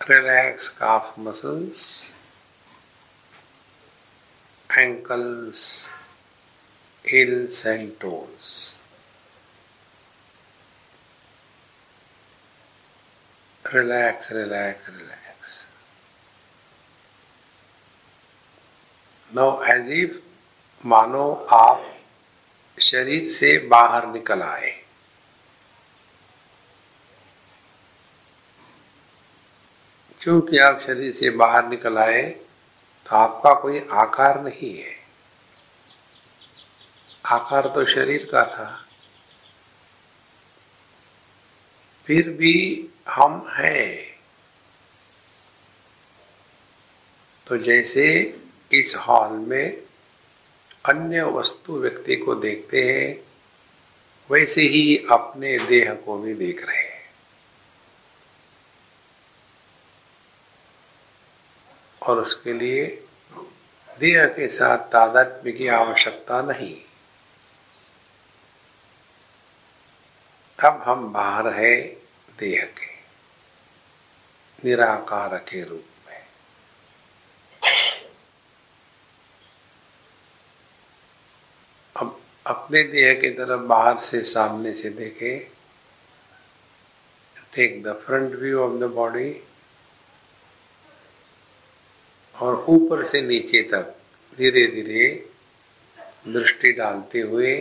relax 0.09 0.69
calf 0.69 1.17
muscles, 1.17 2.15
ankles, 4.77 5.89
heels 7.03 7.65
and 7.65 7.99
toes. 7.99 8.79
Relax, 13.73 14.31
relax, 14.31 14.87
relax. 14.89 15.04
Now 19.35 19.61
as 19.61 19.89
if 19.89 20.09
मानो 20.85 21.33
आप 21.33 21.99
शरीर 22.79 23.31
से 23.31 23.57
बाहर 23.57 24.07
निकल 24.07 24.41
आए। 24.41 24.83
क्योंकि 30.21 30.57
आप 30.57 30.81
शरीर 30.81 31.13
से 31.13 31.29
बाहर 31.29 31.67
निकल 31.67 31.97
आए 31.97 32.23
तो 33.05 33.15
आपका 33.15 33.53
कोई 33.53 33.79
आकार 33.91 34.41
नहीं 34.43 34.77
है। 34.77 34.95
आकार 37.25 37.67
तो 37.67 37.85
शरीर 37.85 38.29
का 38.31 38.45
था। 38.45 38.87
फिर 42.05 42.29
भी 42.29 42.87
हम 43.09 43.47
हैं। 43.49 44.19
तो 47.47 47.57
जैसे 47.57 48.05
इस 48.71 48.95
हॉल 48.95 49.31
में 49.31 49.77
अन्य 50.85 51.23
वस्तु 51.23 51.77
व्यक्ति 51.79 52.15
को 52.15 52.35
देखते 52.35 52.81
हैं, 52.83 53.09
वैसे 54.29 54.61
ही 54.61 54.97
अपने 55.11 55.57
देह 55.59 55.93
को 56.05 56.17
भी 56.17 56.33
देख 56.33 56.65
रहे 56.65 56.77
हैं। 56.77 56.95
और 62.01 62.19
उसके 62.19 62.53
लिए 62.53 62.85
देह 63.99 64.25
के 64.27 64.47
साथ 64.47 64.77
तादात्म्य 64.91 65.51
की 65.51 65.67
आवश्यकता 65.67 66.41
नहीं। 66.41 66.75
अब 70.59 70.81
हम 70.85 71.13
बाहर 71.13 71.47
है 71.53 71.81
देह 72.39 72.65
के, 72.77 72.93
निराकार 74.65 75.37
के 75.37 75.63
रूप 75.63 75.85
में 76.07 76.25
अब 81.95 82.21
अपने 82.65 82.81
देह 82.83 83.13
की 83.13 83.29
तरफ़ 83.29 83.61
बाहर 83.61 83.99
से, 83.99 84.21
सामने 84.21 84.73
से 84.73 84.89
देखे। 84.89 85.37
Take 87.53 87.83
the 87.83 87.93
front 87.93 88.35
view 88.35 88.59
of 88.59 88.79
the 88.79 88.83
body 88.83 89.29
और 92.35 92.65
ऊपर 92.69 93.03
से 93.05 93.21
नीचे 93.21 93.61
तक 93.63 93.95
धीरे 94.37 94.65
धीरे 94.67 95.29
दृष्टि 96.27 96.71
डालते 96.71 97.21
हुए। 97.21 97.53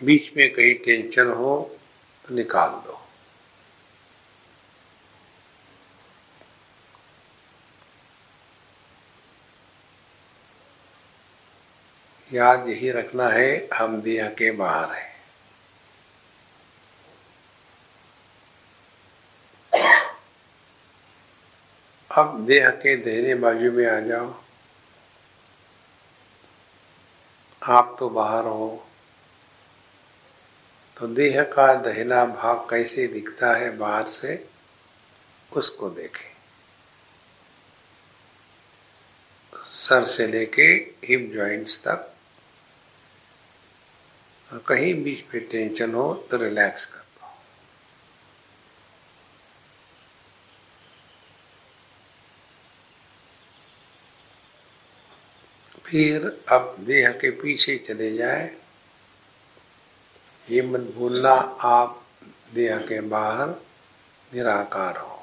बीच 0.00 0.36
में 0.36 0.48
कहीं 0.54 0.74
टेंशन 0.74 1.30
हो 1.32 1.78
तो 2.24 2.34
निकाल 2.34 2.70
दो। 2.86 3.03
याद 12.34 12.68
यही 12.68 12.90
रखना 12.90 13.28
है, 13.28 13.68
हम 13.74 14.02
दिया 14.02 14.28
के 14.28 14.50
बाहर 14.50 14.94
है। 14.94 15.14
अब 22.18 22.46
देह 22.46 22.70
के 22.70 22.96
देहने 22.96 23.34
बाजू 23.34 23.72
में 23.72 23.86
आ 23.86 24.00
जाओ। 24.00 24.34
आप 27.62 27.96
तो 27.98 28.08
बाहर 28.08 28.44
हो। 28.44 28.86
तो 31.00 31.06
देह 31.06 31.42
का 31.42 31.74
दहना 31.74 32.24
भाग 32.24 32.56
कैसे 32.56 33.06
दिखता 33.06 33.54
है 33.54 33.76
बाहर 33.76 34.06
से, 34.06 34.48
उसको 35.52 35.90
देखें। 35.90 36.34
सर 39.66 40.04
से 40.04 40.26
लेके 40.26 40.62
हिप 41.04 41.30
जॉइंट्स 41.34 41.78
तक 41.80 42.13
कहीं 44.58 44.92
बीच 45.04 45.20
पे 45.22 45.40
टेंशन 45.40 45.94
हो 45.94 46.12
तो 46.30 46.36
रिलैक्स 46.36 46.84
कर 46.86 47.02
फिर 55.84 56.26
अब 56.52 56.76
देह 56.80 57.10
के 57.12 57.30
पीछे 57.30 57.76
चले 57.78 58.10
जाए। 58.16 58.44
ये 60.50 60.62
मत 60.62 60.80
भूलना, 60.96 61.32
आप 61.64 62.02
देह 62.54 62.78
के 62.78 63.00
बाहर 63.00 63.48
निराकार 64.34 64.96
हो। 64.96 65.13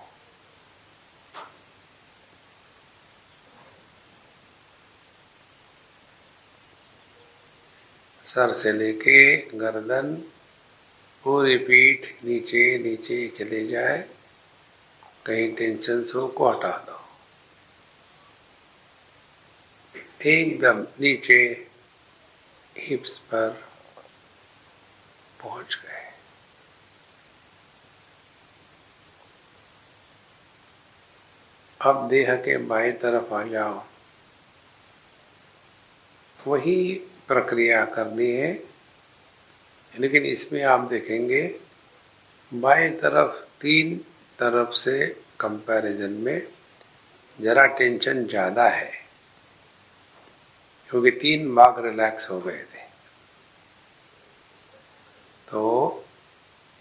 सर 8.32 8.54
से 8.54 8.72
लेके 8.72 9.36
गर्दन, 9.36 10.16
पूरी 11.24 11.58
पीठ 11.58 12.24
नीचे 12.24 12.78
नीचे 12.78 13.28
चले 13.28 13.68
जाए। 13.68 14.10
कहीं 15.26 15.56
टेंशन 15.56 16.06
हो, 16.16 16.28
को 16.28 16.50
हटा 16.50 16.78
दो। 16.78 17.00
एकदम 20.30 20.88
नीचे 21.00 21.68
हिप्स 22.78 23.20
पर 23.20 23.50
पहुँच 25.42 25.76
गए। 25.76 26.14
अब 31.82 32.10
देह 32.10 32.36
के 32.36 32.58
बाएँ 32.58 32.92
तरफ़ 32.92 33.34
आ 33.34 33.44
जाओ। 33.44 33.86
वही 36.48 37.08
प्रक्रिया 37.32 37.84
करनी 37.88 38.32
है। 38.32 38.52
लेकिन 39.94 40.26
इसमें 40.26 40.64
आप 40.66 40.88
देखेंगे, 40.90 41.44
बाएँ 42.52 42.90
तरफ़, 42.92 43.36
तीन 43.62 43.98
तरफ़ 44.40 44.74
से 44.76 45.06
कंपैरिजन 45.40 46.12
में 46.20 46.48
जरा 47.40 47.66
टेंशन 47.78 48.24
ज़्यादा 48.26 48.68
है, 48.70 48.92
क्योंकि 50.90 51.12
तीन 51.14 51.54
बाघ 51.56 51.74
रिलैक्स 51.80 52.30
हो 52.32 52.40
गए 52.40 52.64
थे। 52.66 52.80
तो 55.48 56.06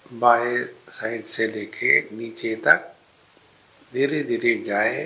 बाएँ 0.06 0.64
साइड 0.90 1.26
से 1.26 1.46
लेके 1.46 2.00
नीचे 2.16 2.54
तक 2.56 2.92
धीरे 3.92 4.22
धीरे 4.24 4.54
जाए 4.66 5.04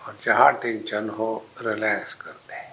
और 0.00 0.18
जहाँ 0.24 0.52
टेंशन 0.62 1.08
हो 1.08 1.34
रिलैक्स 1.62 2.14
कर 2.14 2.30
दे। 2.30 2.64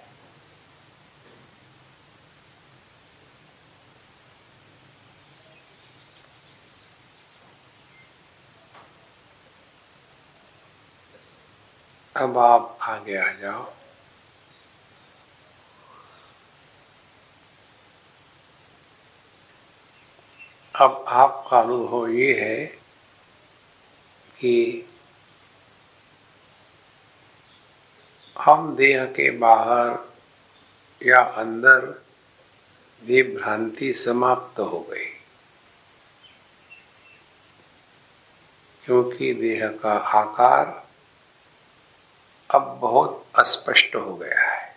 अब 12.24 12.38
आप 12.38 12.78
आगे 12.88 13.16
आ 13.16 13.30
जाओ 13.40 13.64
अब 20.74 21.04
आपका 21.08 21.58
अनुभव 21.60 22.08
ये 22.10 22.32
है 22.40 22.64
कि 24.30 24.54
हम 28.36 28.74
देह 28.76 29.04
के 29.16 29.30
बाहर 29.38 29.98
या 31.00 31.20
अंदर 31.42 31.92
ये 33.02 33.22
भ्रांति 33.34 33.92
समाप्त 33.96 34.60
हो 34.60 34.80
गई 34.90 35.12
क्योंकि 38.84 39.32
देह 39.34 39.66
का 39.82 39.92
आकार 40.20 40.83
अब 42.54 42.78
बहुत 42.80 43.26
अस्पष्ट 43.38 43.96
हो 43.96 44.16
गया 44.16 44.40
है। 44.40 44.74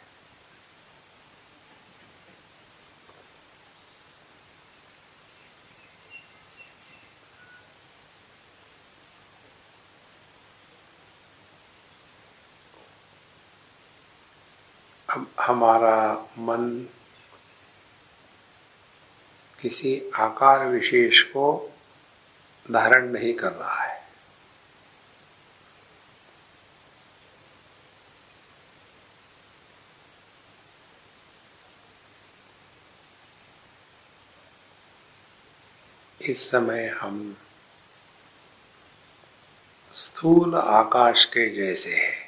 अब 15.09 15.27
हमारा 15.39 16.13
मन 16.37 16.87
किसी 19.61 20.01
आकार 20.19 20.65
विशेष 20.67 21.21
को 21.23 21.45
धारण 22.71 23.09
नहीं 23.11 23.33
कर 23.33 23.51
रहा 23.51 23.83
है 23.83 23.97
इस 36.29 36.51
समय 36.51 36.87
हम 37.01 37.37
स्थूल 39.93 40.55
आकाश 40.55 41.25
के 41.25 41.55
जैसे 41.55 41.95
हैं। 41.95 42.26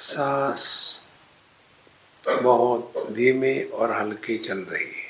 सांस 0.00 0.64
बहुत 2.24 2.92
धीमे 3.12 3.62
और 3.62 3.92
हल्की 3.92 4.36
चल 4.38 4.58
रही 4.58 4.84
है। 4.84 5.04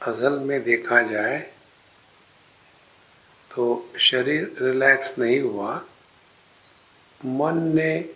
असल 0.00 0.38
में 0.38 0.62
देखा 0.64 1.00
जाए 1.02 1.38
तो 3.50 3.64
शरीर 4.00 4.56
रिलैक्स 4.62 5.18
नहीं 5.18 5.40
हुआ। 5.40 5.74
मन 7.24 7.58
ने 7.74 8.14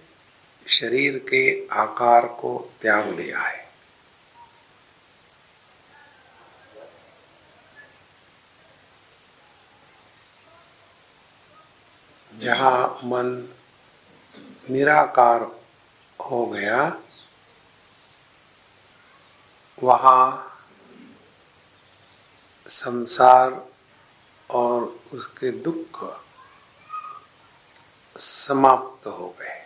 शरीर 0.68 1.18
के 1.18 1.68
आकार 1.72 2.26
को 2.26 2.70
त्याग 2.82 3.08
लिया 3.08 3.40
है। 3.40 3.68
जहाँ 12.38 13.00
मन 13.04 13.48
निराकार 14.70 15.42
हो 16.20 16.46
गया, 16.46 17.00
वहाँ 19.82 20.46
संसार 22.68 23.66
और 24.50 24.82
उसके 25.12 25.50
दुख 25.50 26.04
समाप्त 28.20 29.06
हो 29.06 29.34
गए। 29.40 29.59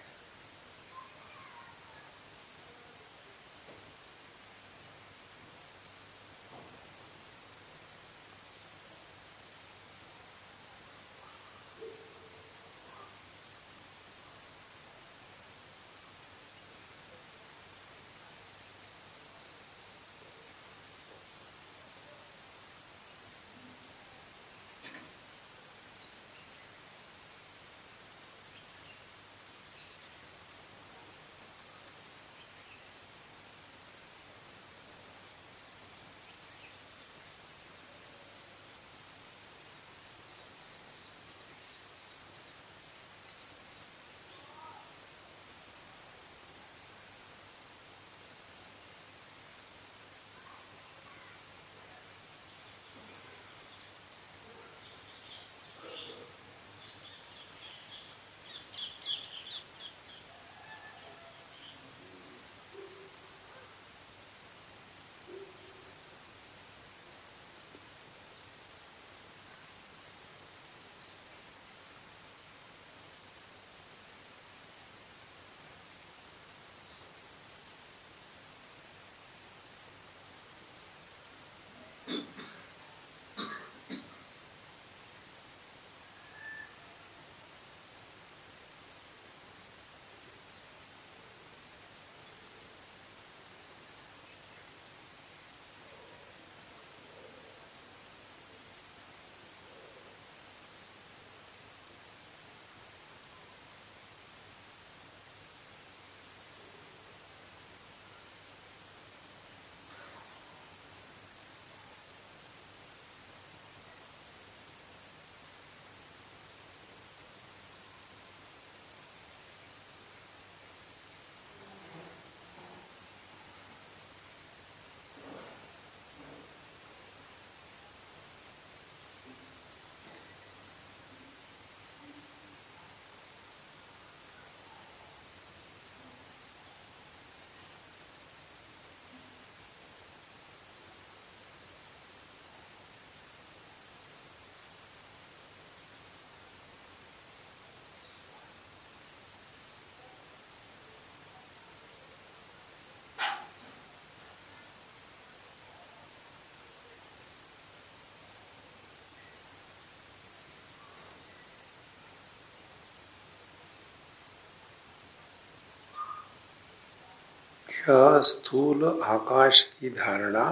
यह 167.89 168.23
स्थूल 168.23 169.01
आकाश 169.05 169.63
की 169.63 169.91
धारणा 169.91 170.51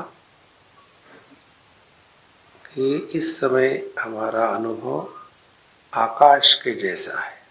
कि 2.75 2.97
इस 3.15 3.41
समय 3.41 3.93
हमारा 4.01 4.47
अनुभव 4.47 5.15
आकाश 5.95 6.55
के 6.55 6.71
जैसा 6.71 7.21
है। 7.21 7.43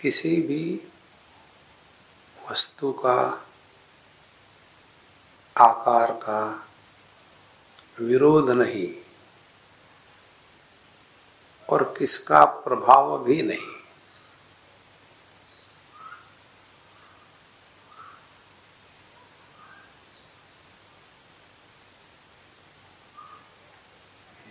किसी 0.00 0.36
भी 0.36 0.88
वस्तु 2.50 2.92
का, 2.92 3.46
आकार 5.60 6.12
का 6.12 6.68
विरोध 8.00 8.50
नहीं 8.50 8.94
और 11.68 11.94
किसका 11.98 12.44
प्रभाव 12.44 13.24
भी 13.24 13.42
नहीं। 13.42 13.83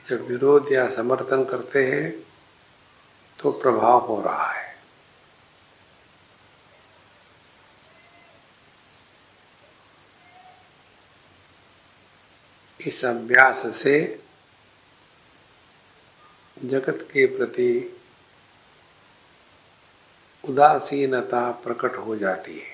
जब 0.08 0.28
विरोध 0.28 0.72
या 0.72 0.90
समर्थन 0.90 1.44
करते 1.46 1.86
हैं 1.86 2.12
तो 3.40 3.52
प्रभाव 3.52 4.00
हो 4.00 4.22
रहा 4.22 4.52
है। 4.52 4.72
इस 12.80 13.04
अभ्यास 13.06 13.66
से 13.76 13.96
जगत 16.58 17.08
के 17.12 17.26
प्रति 17.38 18.00
उदासीनता 20.44 21.50
प्रकट 21.64 21.98
हो 21.98 22.16
जाती 22.16 22.58
है। 22.60 22.73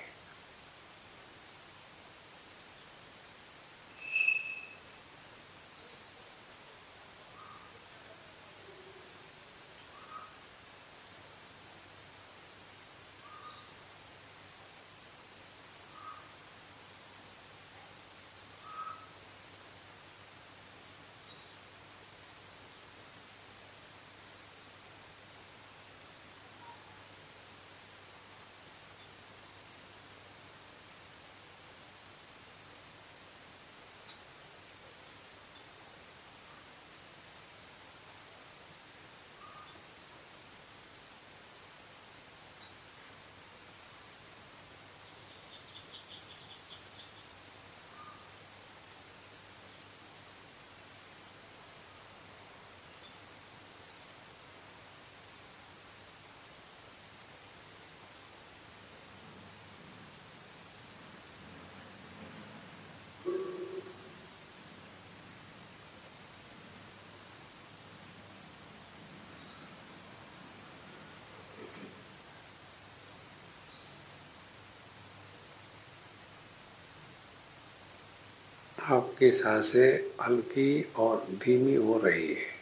आपकी 78.89 79.31
साँसें 79.31 80.23
हल्की 80.25 80.83
और 80.95 81.27
धीमी 81.31 81.75
हो 81.75 81.99
रही 81.99 82.33
है। 82.33 82.59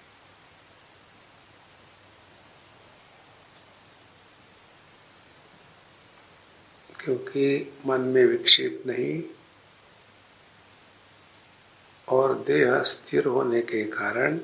क्योंकि 7.00 7.74
मन 7.86 8.02
में 8.02 8.26
विक्षेप 8.26 8.84
नहीं 8.88 9.24
और 12.08 12.34
देह 12.48 12.84
स्थिर 12.84 13.26
होने 13.26 13.62
के 13.62 13.84
कारण 13.84 14.40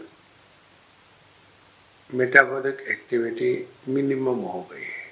मेटाबॉलिक 2.09 2.79
एक्टिविटी 2.87 3.67
मिनिमम 3.87 4.39
हो 4.45 4.61
गई 4.71 4.81
है। 4.81 5.02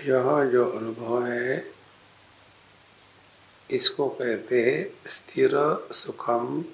यह 0.00 0.44
जो 0.44 0.70
अनुभव 0.70 1.26
है, 1.26 1.74
इसको 3.70 4.08
कहते 4.08 4.62
हैं 4.62 5.08
स्थिर 5.08 5.50
सुखम 5.92 6.64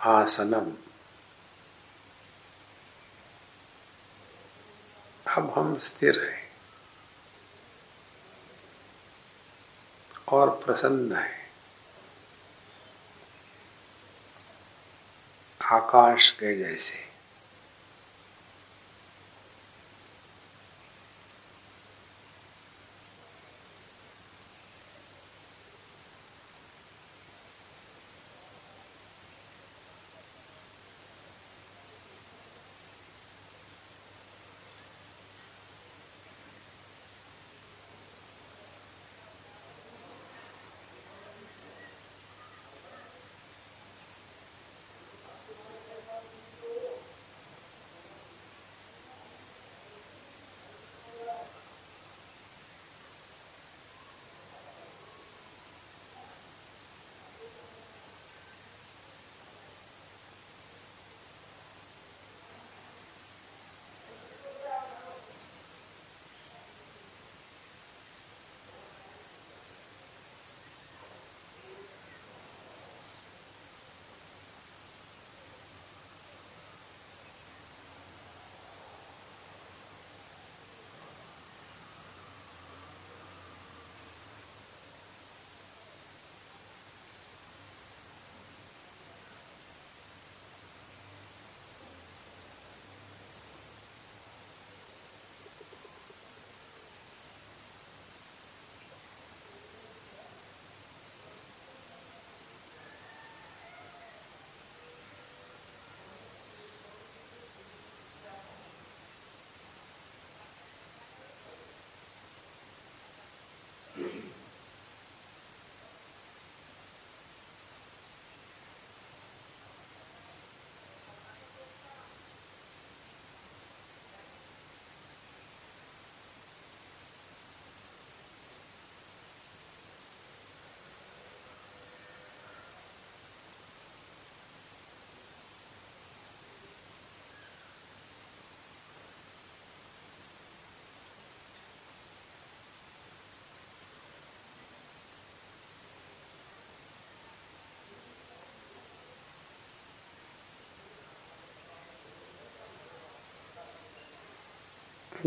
आसनम। 0.00 0.76
अब 5.36 5.58
हम 5.58 5.78
स्थिर 5.78 6.24
हैं 6.24 6.52
और 10.28 10.48
प्रसन्न 10.48 11.16
है। 11.16 11.40
आकाश 15.72 16.30
के 16.30 16.56
जैसे। 16.56 17.09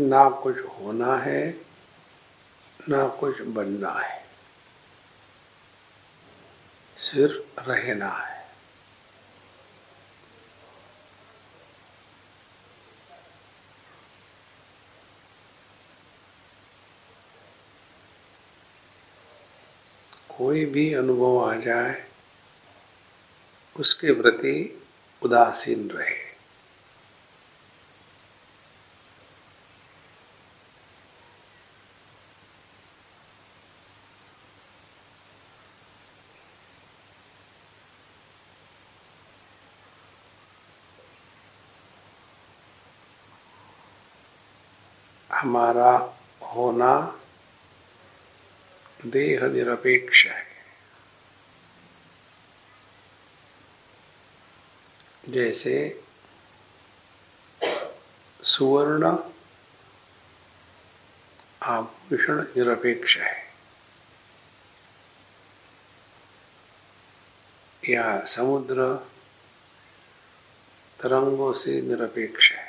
ना 0.00 0.30
कुछ 0.30 0.60
होना 0.60 1.16
है, 1.16 1.60
ना 2.88 3.08
कुछ 3.08 3.40
बनना 3.40 3.90
है। 3.90 4.24
सिर्फ़ 6.98 7.60
रहना 7.70 8.08
है। 8.08 8.34
कोई 20.38 20.64
भी 20.64 20.94
अनुभव 20.94 21.50
आ 21.50 21.54
जाए, 21.54 22.10
उसके 23.76 24.12
प्रति 24.22 24.86
उदासीन 25.22 25.90
रहे। 25.90 26.23
हमारा 45.44 45.92
होना 46.42 47.20
देह 49.06 49.40
निरपेक्ष 49.46 50.26
है। 50.26 50.44
जैसे 55.28 56.04
सुवर्ण 58.44 59.16
आभूषण 61.62 62.40
निरपेक्ष 62.40 63.16
है। 63.16 63.44
या 67.88 68.24
समुद्र 68.24 68.96
तरंगों 71.02 71.52
से 71.52 71.80
निरपेक्ष 71.80 72.52
है। 72.52 72.63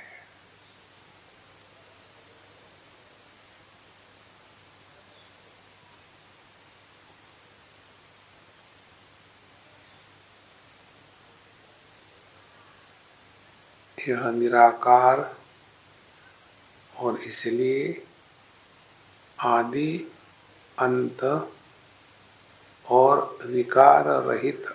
यह 14.08 14.30
निराकार 14.32 15.36
और 16.98 17.18
इसलिए 17.18 18.08
आदि 19.40 20.12
अंत 20.80 21.24
और 22.86 23.38
विकार 23.46 24.04
रहित 24.08 24.66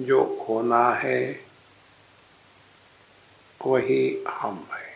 जो 0.00 0.46
होना 0.48 0.90
है, 0.94 1.46
वही 3.66 4.24
हम 4.28 4.66
है। 4.72 4.87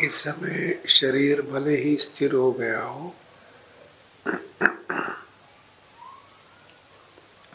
इस 0.00 0.14
समय 0.14 0.82
शरीर 0.88 1.40
भले 1.42 1.76
ही 1.76 1.96
स्थिर 1.96 2.32
हो 2.32 2.50
गया 2.52 2.82
हो, 2.82 3.14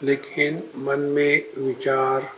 लेकिन 0.02 0.62
मन 0.76 1.00
में 1.14 1.52
विचार, 1.58 2.32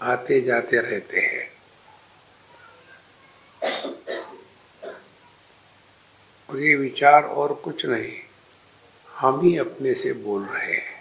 आते 0.00 0.40
जाते 0.40 0.80
रहते 0.80 1.20
हैं। 1.20 1.52
और 6.50 6.60
ये 6.60 6.74
विचार 6.76 7.24
और 7.24 7.54
कुछ 7.54 7.86
नहीं, 7.86 8.18
हम 9.08 9.40
ही 9.40 9.56
अपने 9.58 9.94
से 9.94 10.12
बोल 10.12 10.44
रहे 10.44 10.74
हैं। 10.74 10.93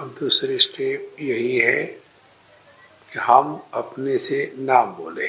अब 0.00 0.14
दूसरी 0.20 0.58
स्टेप 0.58 1.16
यही 1.20 1.58
है 1.58 1.82
कि 3.12 3.18
हम 3.18 3.62
अपने 3.74 4.18
से 4.18 4.52
ना 4.58 4.82
बोले। 4.82 5.28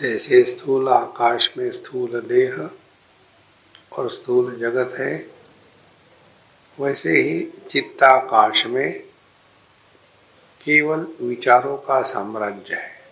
जैसे 0.00 0.44
स्थूल 0.44 0.88
आकाश 0.88 1.56
में 1.56 1.70
स्थूल 1.70 2.20
देह 2.20 2.70
और 3.92 4.10
स्थूल 4.10 4.56
जगत 4.56 4.98
है 4.98 5.41
वैसे 6.80 7.10
ही 7.10 7.52
चित्ताकाश 7.70 8.66
में 8.66 9.02
केवल 10.64 11.06
विचारों 11.20 11.76
का 11.76 12.02
साम्राज्य 12.02 12.74
है। 12.74 13.02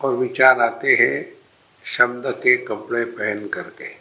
और 0.00 0.14
विचार 0.14 0.60
आते 0.60 0.94
हैं 0.94 1.38
शब्द 1.84 2.26
के 2.26 2.56
कपड़े 2.56 3.04
पहन 3.04 3.48
करके। 3.48 3.96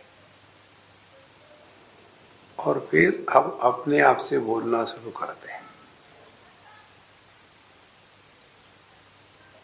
और 2.60 2.88
फिर 2.92 3.26
हम 3.30 3.60
अपने 3.62 4.00
आप 4.00 4.18
से 4.18 4.40
बोलना 4.40 4.86
शुरू 4.86 5.12
करते 5.12 5.52
हैं। 5.52 5.64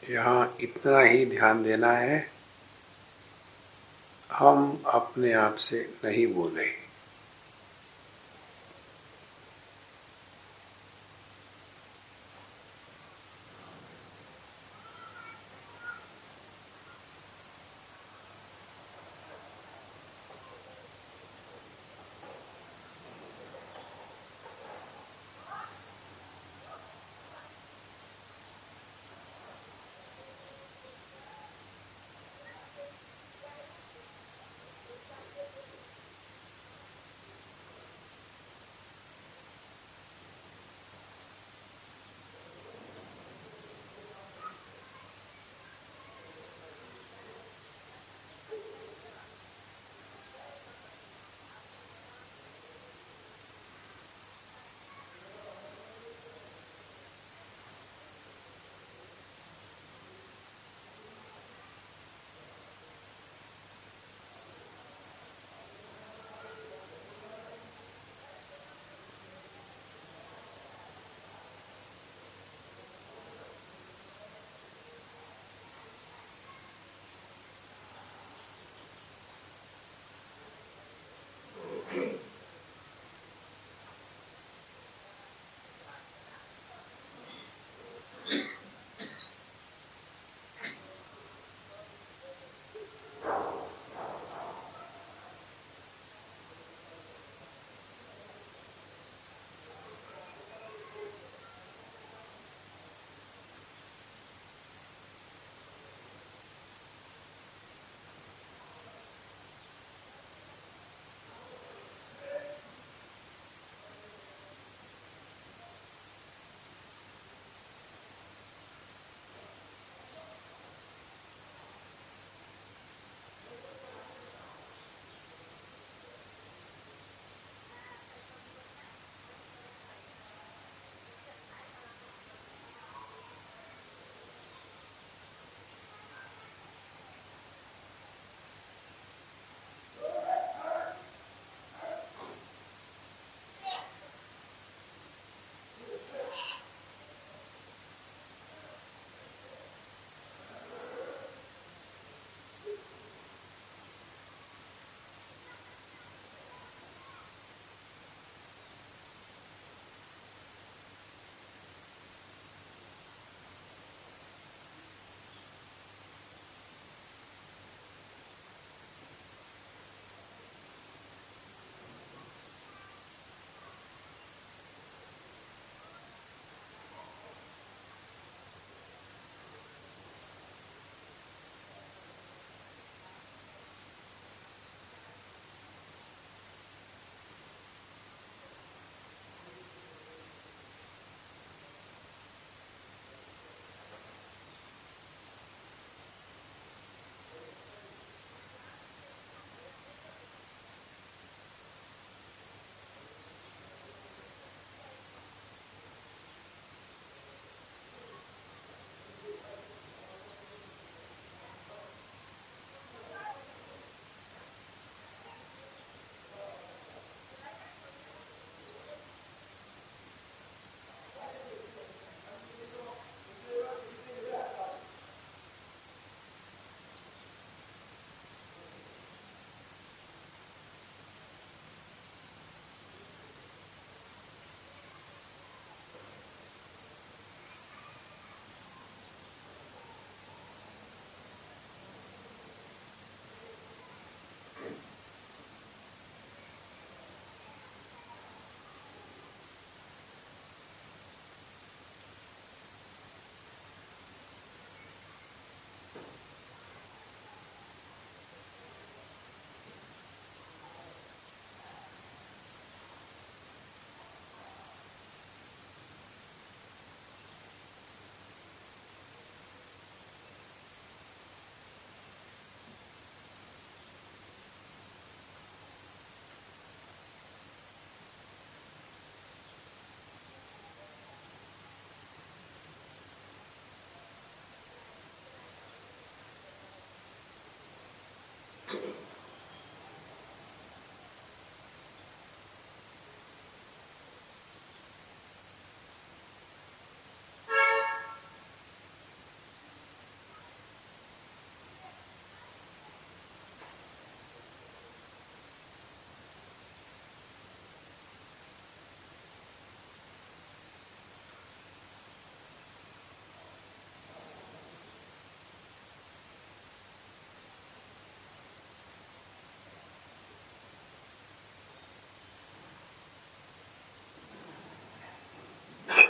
यहाँ 0.09 0.57
इतना 0.61 0.99
ही 0.99 1.25
ध्यान 1.25 1.63
देना 1.63 1.91
है। 1.91 2.31
हम 4.33 4.83
अपने 4.93 5.33
आप 5.33 5.55
से 5.55 5.89
नहीं 6.05 6.27
बोले 6.27 6.82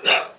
that. 0.03 0.32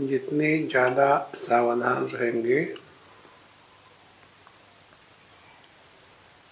जितने 0.00 0.56
ज़्यादा 0.62 1.06
सावधान 1.34 2.06
रहेंगे 2.06 2.66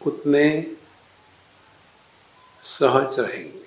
उतने 0.01 0.47
सहज 2.63 3.19
रहेंगे। 3.21 3.63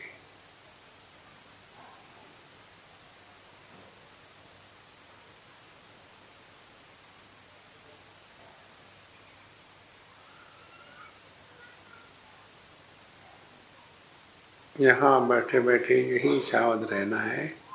यहाँ 14.75 15.27
बैठे 15.27 15.59
बैठे 15.59 16.01
यही 16.07 16.39
सावध 16.41 16.89
रहना 16.91 17.19
है। 17.19 17.66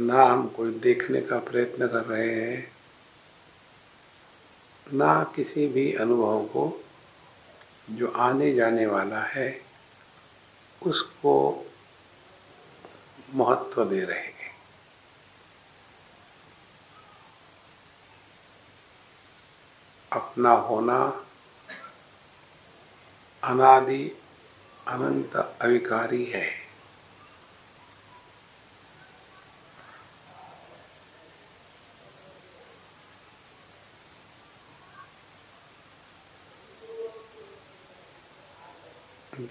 ना 0.00 0.24
हम 0.24 0.48
कोई 0.48 0.70
देखने 0.70 1.20
का 1.20 1.38
प्रयत्न 1.38 1.86
कर 1.88 2.04
रहे 2.04 2.34
हैं, 2.34 2.72
ना 4.92 5.32
किसी 5.36 5.66
भी 5.66 5.94
अनुभव 5.94 6.44
को 6.44 6.84
जो 7.90 8.08
आने 8.08 8.54
जाने 8.54 8.86
वाला 8.86 9.20
है, 9.20 9.62
उसको 10.82 11.66
महत्व 13.34 13.84
दे 13.84 14.00
रहे 14.00 14.20
हैं। 14.20 14.56
अपना 20.12 20.50
होना 20.50 21.26
अनादि 23.44 24.16
अनंत 24.88 25.58
अविकारी 25.62 26.24
है। 26.24 26.69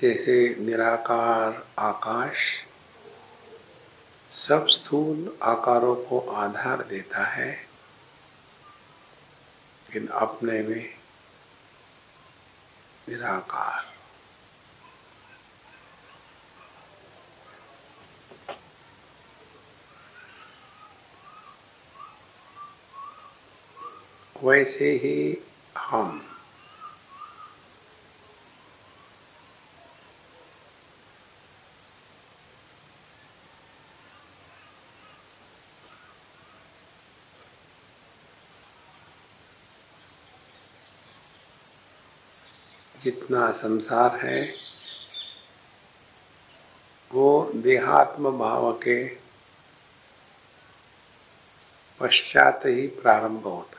जैसे 0.02 0.56
निराकार 0.60 1.64
आकाश 1.80 2.44
सब 4.32 4.68
स्थूल 4.68 5.38
आकारों 5.44 5.96
को 5.96 6.20
आधार 6.20 6.84
देता 6.84 7.24
है, 7.26 7.52
लेकिन 9.86 10.08
अपने 10.08 10.62
में 10.62 10.86
निराकार। 13.10 13.88
वैसे 24.44 24.92
ही 25.04 25.44
हम 25.78 26.26
जितना 43.10 43.52
संसार 43.52 44.20
है 44.24 44.42
वो 47.12 47.52
देहात्म 47.56 48.32
भाव 48.32 48.72
के 48.74 48.98
पश्चात 52.00 52.66
ही 52.66 52.88
प्रारंभ 52.88 53.44
होता 53.44 53.79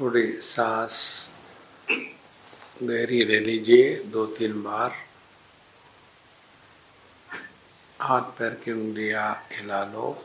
थोड़ी 0.00 0.26
सांस 0.42 0.96
गहरी 2.82 3.24
ले 3.24 3.38
लीजिए 3.40 3.94
दो 4.06 4.26
तीन 4.26 4.62
बार। 4.62 4.92
हाथ 8.00 8.22
पैर 8.38 8.54
की 8.54 8.72
उंगलियाँ 8.72 9.32
हिला 9.52 9.82
लो। 9.84 10.24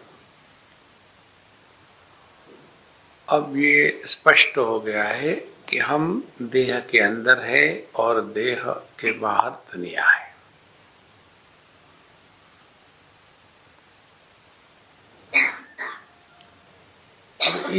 अब 3.27 3.57
ये 3.57 4.03
स्पष्ट 4.05 4.57
हो 4.57 4.79
गया 4.79 5.03
है 5.03 5.33
कि 5.69 5.77
हम 5.79 6.29
देह 6.41 6.79
के 6.79 6.99
अंदर 6.99 7.43
है 7.43 7.65
और 7.95 8.21
देह 8.21 8.63
के 8.99 9.11
बाहर 9.19 9.49
दुनिया 9.49 10.07
है। 10.09 10.31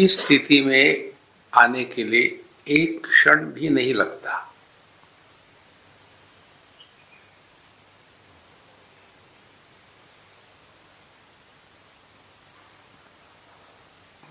इस 0.05 0.20
स्थिति 0.24 0.61
में 0.61 1.13
आने 1.55 1.84
के 1.84 2.05
लिए 2.05 2.40
एक 2.68 3.07
क्षण 3.07 3.44
भी 3.46 3.68
नहीं 3.68 3.94
लगता। 3.94 4.40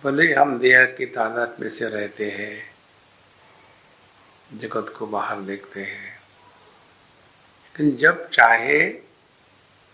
भले 0.03 0.33
हम 0.33 0.57
देह 0.59 0.85
की 0.97 1.05
तादाद 1.05 1.55
में 1.59 1.69
से 1.69 1.87
रहते 1.89 2.29
हैं, 2.29 2.55
जगत 4.59 4.93
को 4.97 5.05
बाहर 5.07 5.41
देखते 5.41 5.83
हैं, 5.83 6.11
लेकिन 7.63 7.95
जब 7.97 8.29
चाहे 8.29 8.79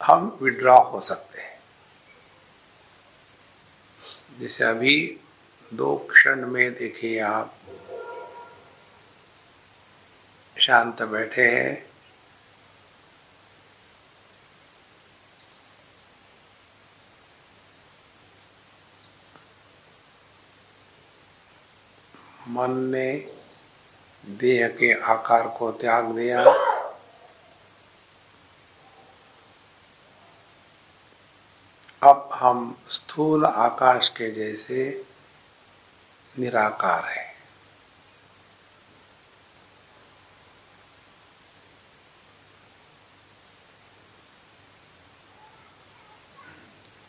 हम 0.02 0.38
विड्रॉ 0.42 0.80
हो 0.82 1.02
सकते 1.02 1.42
हैं। 1.42 1.60
जैसे 4.40 4.64
अभी 4.64 4.96
दो 5.74 5.98
क्षण 5.98 6.48
में 6.48 6.74
देखिए 6.74 7.20
आप। 7.20 7.54
शांत 10.58 11.02
बैठे 11.02 11.48
हैं। 11.48 11.90
मन 22.48 22.72
ने 22.72 23.38
देह 24.26 24.68
के 24.68 24.94
आकार 24.94 25.48
को 25.48 25.72
त्याग 25.72 26.06
दिया। 26.06 26.44
अब 32.04 32.30
हम 32.34 32.78
स्थूल 32.90 33.46
आकाश 33.46 34.10
के 34.10 34.32
जैसे 34.32 35.09
निराकार 36.40 37.06
है। 37.06 37.30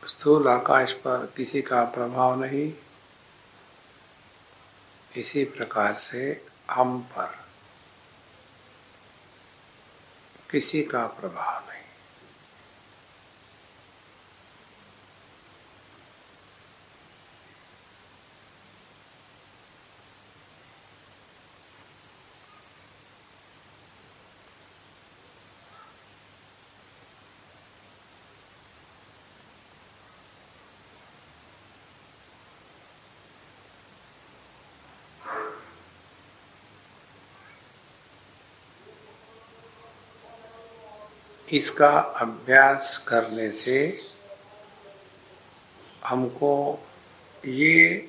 स्थूल 0.09 0.49
आकाश 0.49 0.93
पर 0.93 1.33
किसी 1.37 1.63
का 1.63 1.85
प्रभाव 1.85 2.41
नहीं। 2.45 2.73
इसी 5.17 5.45
प्रकार 5.45 5.95
से 5.95 6.47
हम 6.71 7.01
पर 7.01 7.39
किसी 10.51 10.83
का 10.83 11.07
प्रभाव 11.07 11.71
नहीं। 11.71 11.80
इसका 41.53 41.99
अभ्यास 41.99 43.07
करने 43.09 43.53
से 43.53 44.03
हमको 46.05 46.87
ये 47.47 48.09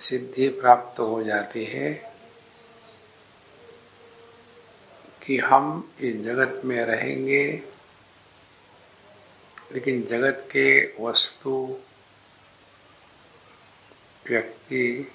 सिद्धि 0.00 0.48
प्राप्त 0.48 1.00
हो 1.00 1.22
जाती 1.22 1.64
है 1.64 1.92
कि 5.22 5.38
हम 5.38 5.94
इस 6.00 6.16
जगत 6.16 6.60
में 6.64 6.84
रहेंगे, 6.84 7.62
लेकिन 9.72 10.02
जगत 10.06 10.48
के 10.52 10.94
वस्तु, 11.00 11.78
व्यक्ति, 14.28 15.12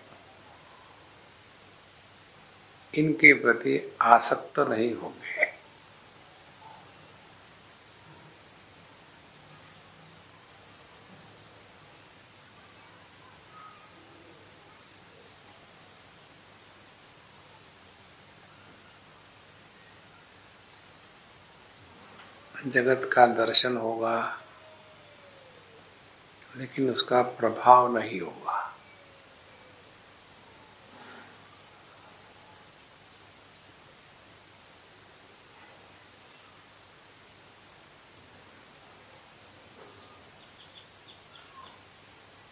इनके 2.95 3.33
प्रति 3.33 3.97
आसक्त 4.01 4.59
नहीं 4.59 4.93
होंगे। 4.95 5.20
जगत 22.71 23.09
का 23.13 23.25
दर्शन 23.27 23.77
होगा, 23.77 24.17
लेकिन 26.57 26.89
उसका 26.89 27.21
प्रभाव 27.21 27.97
नहीं 27.97 28.19
होगा। 28.21 28.57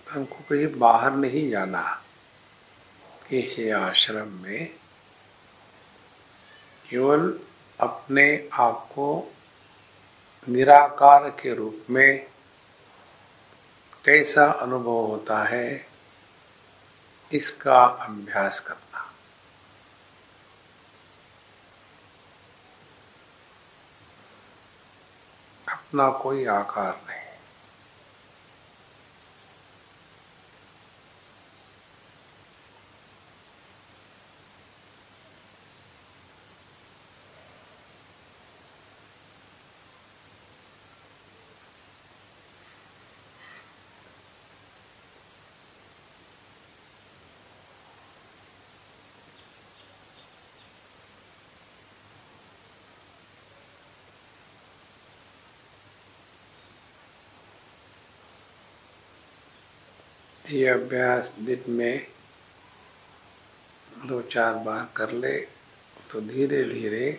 हमको 0.07 0.35
कहीं 0.49 0.67
बाहर 0.79 1.11
नहीं 1.13 1.49
जाना 1.49 1.81
किसी 3.29 3.69
आश्रम 3.69 4.31
में, 4.41 4.67
केवल 6.89 7.33
अपने 7.79 8.25
आप 8.59 8.87
को 8.91 9.07
निराकार 10.49 11.29
के 11.29 11.53
रूप 11.55 11.85
में 11.89 12.25
कैसा 14.05 14.45
अनुभव 14.51 15.05
होता 15.05 15.43
है, 15.43 15.87
इसका 17.31 17.83
अभ्यास 17.83 18.59
करना। 18.59 19.05
अपना 25.67 26.09
कोई 26.19 26.45
आकार 26.45 26.93
नहीं 27.07 27.08
ये 60.49 60.67
अभ्यास 60.67 61.33
दिन 61.39 61.63
में 61.69 62.05
दो 64.07 64.21
चार 64.23 64.53
बार 64.63 64.87
कर 64.95 65.11
ले 65.13 65.35
तो 66.11 66.21
धीरे 66.23 66.63
धीरे 66.63 67.09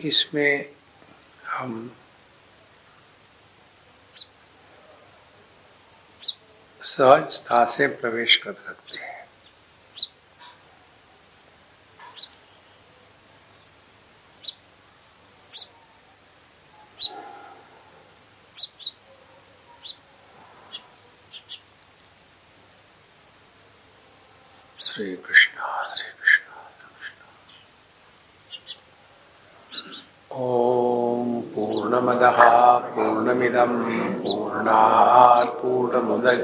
इसमें 0.00 0.74
हम 1.48 1.90
सहजता 6.80 7.64
से 7.66 7.86
प्रवेश 7.94 8.36
कर 8.36 8.52
सकते 8.58 8.98
हैं 8.98 9.20
श्री 24.76 25.14
कृष्ण 25.16 25.58
श्री 25.88 26.08
कृष्ण 26.12 26.50
ॐ 30.32 31.40
पूर्णमदः 31.52 32.40
पूर्णमिदं 32.88 33.76
पूर्णात् 34.18 35.54